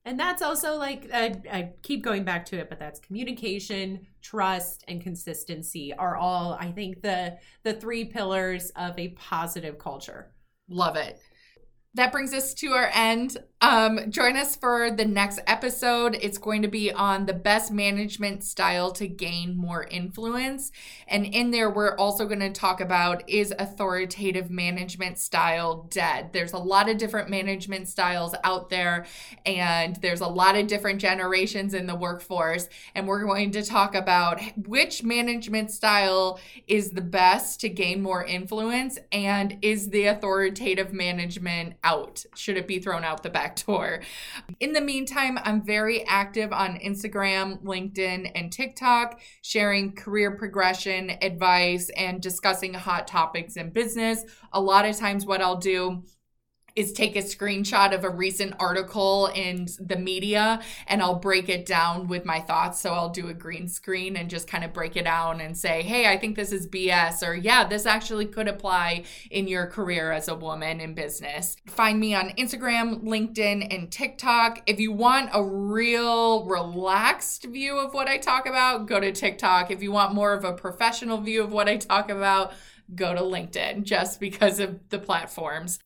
And 0.05 0.17
that's 0.17 0.41
also 0.41 0.77
like 0.77 1.09
I, 1.13 1.35
I 1.51 1.69
keep 1.83 2.05
going 2.05 2.23
back 2.23 2.45
to 2.45 2.57
it, 2.57 2.69
but 2.69 2.79
that's 2.79 3.01
communication, 3.01 4.07
trust, 4.21 4.85
and 4.87 5.01
consistency 5.01 5.93
are 5.93 6.15
all 6.15 6.53
I 6.57 6.71
think 6.71 7.01
the 7.01 7.37
the 7.63 7.73
three 7.73 8.05
pillars 8.05 8.71
of 8.77 8.97
a 8.97 9.09
positive 9.09 9.77
culture. 9.77 10.31
Love 10.69 10.95
it 10.95 11.19
that 11.97 12.11
brings 12.11 12.33
us 12.33 12.53
to 12.55 12.71
our 12.73 12.89
end. 12.93 13.37
Um, 13.59 14.11
join 14.11 14.37
us 14.37 14.55
for 14.55 14.91
the 14.91 15.05
next 15.05 15.39
episode. 15.47 16.15
It's 16.21 16.37
going 16.37 16.61
to 16.61 16.67
be 16.67 16.91
on 16.91 17.25
the 17.25 17.33
best 17.33 17.71
management 17.71 18.43
style 18.43 18.91
to 18.91 19.07
gain 19.07 19.57
more 19.57 19.85
influence. 19.85 20.71
And 21.07 21.25
in 21.25 21.49
there, 21.49 21.71
we're 21.71 21.95
also 21.95 22.27
going 22.27 22.41
to 22.41 22.51
talk 22.51 22.81
about 22.81 23.27
is 23.27 23.51
authoritative 23.57 24.51
management 24.51 25.17
style 25.17 25.87
dead? 25.89 26.33
There's 26.33 26.53
a 26.53 26.59
lot 26.59 26.87
of 26.87 26.99
different 26.99 27.31
management 27.31 27.87
styles 27.87 28.35
out 28.43 28.69
there, 28.69 29.07
and 29.43 29.95
there's 30.03 30.21
a 30.21 30.27
lot 30.27 30.55
of 30.55 30.67
different 30.67 31.01
generations 31.01 31.73
in 31.73 31.87
the 31.87 31.95
workforce. 31.95 32.69
And 32.93 33.07
we're 33.07 33.25
going 33.25 33.49
to 33.53 33.63
talk 33.63 33.95
about 33.95 34.39
which 34.67 35.01
management 35.01 35.71
style 35.71 36.39
is 36.67 36.91
the 36.91 37.01
best 37.01 37.59
to 37.61 37.69
gain 37.69 38.03
more 38.03 38.23
influence, 38.23 38.99
and 39.11 39.57
is 39.63 39.89
the 39.89 40.05
authoritative 40.05 40.93
management 40.93 41.73
out? 41.83 42.23
Should 42.35 42.57
it 42.57 42.67
be 42.67 42.77
thrown 42.77 43.03
out 43.03 43.23
the 43.23 43.31
back 43.31 43.46
In 44.59 44.73
the 44.73 44.81
meantime, 44.81 45.39
I'm 45.43 45.63
very 45.63 46.05
active 46.05 46.51
on 46.51 46.79
Instagram, 46.79 47.63
LinkedIn, 47.63 48.31
and 48.35 48.51
TikTok, 48.51 49.19
sharing 49.41 49.95
career 49.95 50.31
progression 50.31 51.11
advice 51.21 51.89
and 51.95 52.21
discussing 52.21 52.73
hot 52.73 53.07
topics 53.07 53.55
in 53.55 53.71
business. 53.71 54.23
A 54.53 54.61
lot 54.61 54.85
of 54.85 54.97
times, 54.97 55.25
what 55.25 55.41
I'll 55.41 55.57
do 55.57 56.03
is 56.77 56.93
take 56.93 57.15
a 57.15 57.23
screenshot 57.23 57.91
of 57.91 58.03
a 58.03 58.09
recent 58.09 58.53
article 58.59 59.31
in 59.33 59.67
the 59.79 59.97
media 59.97 60.61
and 60.85 61.01
I'll 61.01 61.15
break 61.15 61.49
it 61.49 61.65
down 61.65 62.07
with 62.07 62.23
my 62.23 62.39
thoughts. 62.39 62.79
So 62.79 62.93
I'll 62.93 63.09
do 63.09 63.29
a 63.29 63.33
green 63.33 63.67
screen 63.67 64.15
and 64.15 64.29
just 64.29 64.47
kind 64.47 64.63
of 64.63 64.73
break 64.73 64.95
it 64.95 65.05
down 65.05 65.41
and 65.41 65.57
say, 65.57 65.81
hey, 65.81 66.07
I 66.07 66.17
think 66.17 66.35
this 66.35 66.51
is 66.51 66.67
BS, 66.67 67.27
or 67.27 67.33
yeah, 67.33 67.67
this 67.67 67.87
actually 67.87 68.27
could 68.27 68.47
apply 68.47 69.05
in 69.31 69.47
your 69.47 69.65
career 69.65 70.11
as 70.11 70.27
a 70.27 70.35
woman 70.35 70.79
in 70.79 70.93
business. 70.93 71.57
Find 71.65 71.99
me 71.99 72.13
on 72.13 72.29
Instagram, 72.37 73.03
LinkedIn, 73.03 73.75
and 73.75 73.91
TikTok. 73.91 74.61
If 74.67 74.79
you 74.79 74.91
want 74.91 75.31
a 75.33 75.43
real 75.43 76.45
relaxed 76.45 77.45
view 77.45 77.79
of 77.79 77.95
what 77.95 78.07
I 78.07 78.19
talk 78.19 78.45
about, 78.45 78.85
go 78.85 78.99
to 78.99 79.11
TikTok. 79.11 79.71
If 79.71 79.81
you 79.81 79.91
want 79.91 80.13
more 80.13 80.33
of 80.33 80.45
a 80.45 80.53
professional 80.53 81.21
view 81.21 81.41
of 81.43 81.51
what 81.51 81.67
I 81.67 81.77
talk 81.77 82.11
about, 82.11 82.53
go 82.93 83.15
to 83.15 83.21
LinkedIn 83.21 83.83
just 83.83 84.19
because 84.19 84.59
of 84.59 84.89
the 84.89 84.99
platforms. 84.99 85.79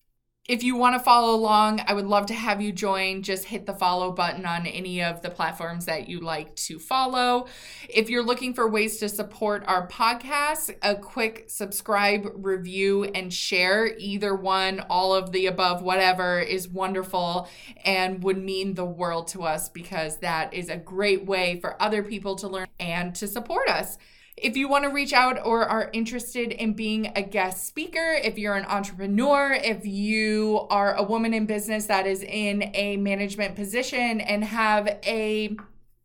If 0.49 0.63
you 0.63 0.75
want 0.75 0.95
to 0.95 0.99
follow 0.99 1.35
along, 1.35 1.81
I 1.85 1.93
would 1.93 2.07
love 2.07 2.25
to 2.25 2.33
have 2.33 2.63
you 2.63 2.71
join. 2.71 3.21
Just 3.21 3.45
hit 3.45 3.67
the 3.67 3.75
follow 3.75 4.11
button 4.11 4.43
on 4.43 4.65
any 4.65 5.03
of 5.03 5.21
the 5.21 5.29
platforms 5.29 5.85
that 5.85 6.09
you 6.09 6.19
like 6.19 6.55
to 6.55 6.79
follow. 6.79 7.45
If 7.87 8.09
you're 8.09 8.23
looking 8.23 8.55
for 8.55 8.67
ways 8.67 8.97
to 8.97 9.07
support 9.07 9.63
our 9.67 9.87
podcast, 9.87 10.75
a 10.81 10.95
quick 10.95 11.45
subscribe, 11.47 12.27
review, 12.33 13.03
and 13.03 13.31
share 13.31 13.95
either 13.99 14.33
one, 14.33 14.79
all 14.89 15.13
of 15.13 15.31
the 15.31 15.45
above, 15.45 15.83
whatever 15.83 16.39
is 16.39 16.67
wonderful 16.67 17.47
and 17.85 18.23
would 18.23 18.43
mean 18.43 18.73
the 18.73 18.83
world 18.83 19.27
to 19.29 19.43
us 19.43 19.69
because 19.69 20.17
that 20.17 20.55
is 20.55 20.69
a 20.69 20.75
great 20.75 21.23
way 21.23 21.59
for 21.59 21.79
other 21.79 22.01
people 22.01 22.35
to 22.37 22.47
learn 22.47 22.67
and 22.79 23.13
to 23.13 23.27
support 23.27 23.69
us. 23.69 23.99
If 24.37 24.57
you 24.57 24.67
want 24.67 24.85
to 24.85 24.89
reach 24.89 25.13
out 25.13 25.39
or 25.45 25.65
are 25.65 25.89
interested 25.93 26.51
in 26.51 26.73
being 26.73 27.11
a 27.15 27.21
guest 27.21 27.67
speaker, 27.67 28.13
if 28.23 28.37
you're 28.37 28.55
an 28.55 28.65
entrepreneur, 28.65 29.51
if 29.53 29.85
you 29.85 30.67
are 30.69 30.95
a 30.95 31.03
woman 31.03 31.33
in 31.33 31.45
business 31.45 31.85
that 31.87 32.07
is 32.07 32.23
in 32.23 32.71
a 32.73 32.97
management 32.97 33.55
position 33.55 34.21
and 34.21 34.43
have 34.43 34.87
a 35.05 35.55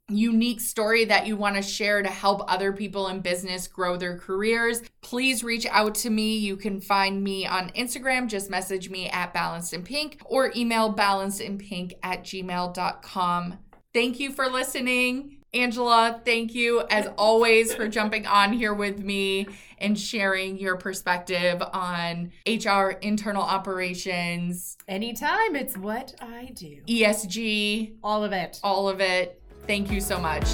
unique 0.09 0.61
story 0.61 1.05
that 1.05 1.27
you 1.27 1.37
want 1.37 1.57
to 1.57 1.62
share 1.62 2.03
to 2.03 2.09
help 2.09 2.43
other 2.51 2.72
people 2.72 3.09
in 3.09 3.20
business 3.20 3.66
grow 3.66 3.97
their 3.97 4.16
careers, 4.18 4.83
please 5.03 5.43
reach 5.43 5.66
out 5.66 5.95
to 5.95 6.11
me. 6.11 6.37
You 6.37 6.57
can 6.57 6.81
find 6.81 7.22
me 7.22 7.47
on 7.47 7.70
Instagram. 7.70 8.29
Just 8.29 8.51
message 8.51 8.89
me 8.89 9.09
at 9.09 9.35
balanced 9.35 9.72
in 9.72 9.83
pink 9.83 10.20
or 10.24 10.53
email 10.55 10.93
balancedinpink 10.93 11.95
at 12.03 12.22
gmail.com. 12.22 13.59
Thank 13.93 14.20
you 14.20 14.33
for 14.33 14.47
listening. 14.49 15.36
Angela, 15.55 16.20
thank 16.24 16.55
you 16.55 16.82
as 16.90 17.09
always 17.16 17.74
for 17.74 17.88
jumping 17.88 18.26
on 18.26 18.53
here 18.53 18.74
with 18.74 18.99
me 18.99 19.47
and 19.78 19.99
sharing 19.99 20.59
your 20.59 20.76
perspective 20.76 21.62
on 21.72 22.32
HR, 22.47 22.90
internal 23.01 23.42
operations. 23.42 24.76
Anytime, 24.88 25.57
it's 25.57 25.76
what 25.76 26.14
I 26.20 26.53
do. 26.55 26.80
ESG, 26.86 27.97
all 28.03 28.24
of 28.24 28.32
it. 28.32 28.61
All 28.62 28.88
of 28.88 29.01
it. 29.01 29.40
Thank 29.66 29.90
you 29.90 30.01
so 30.01 30.20
much. 30.20 30.47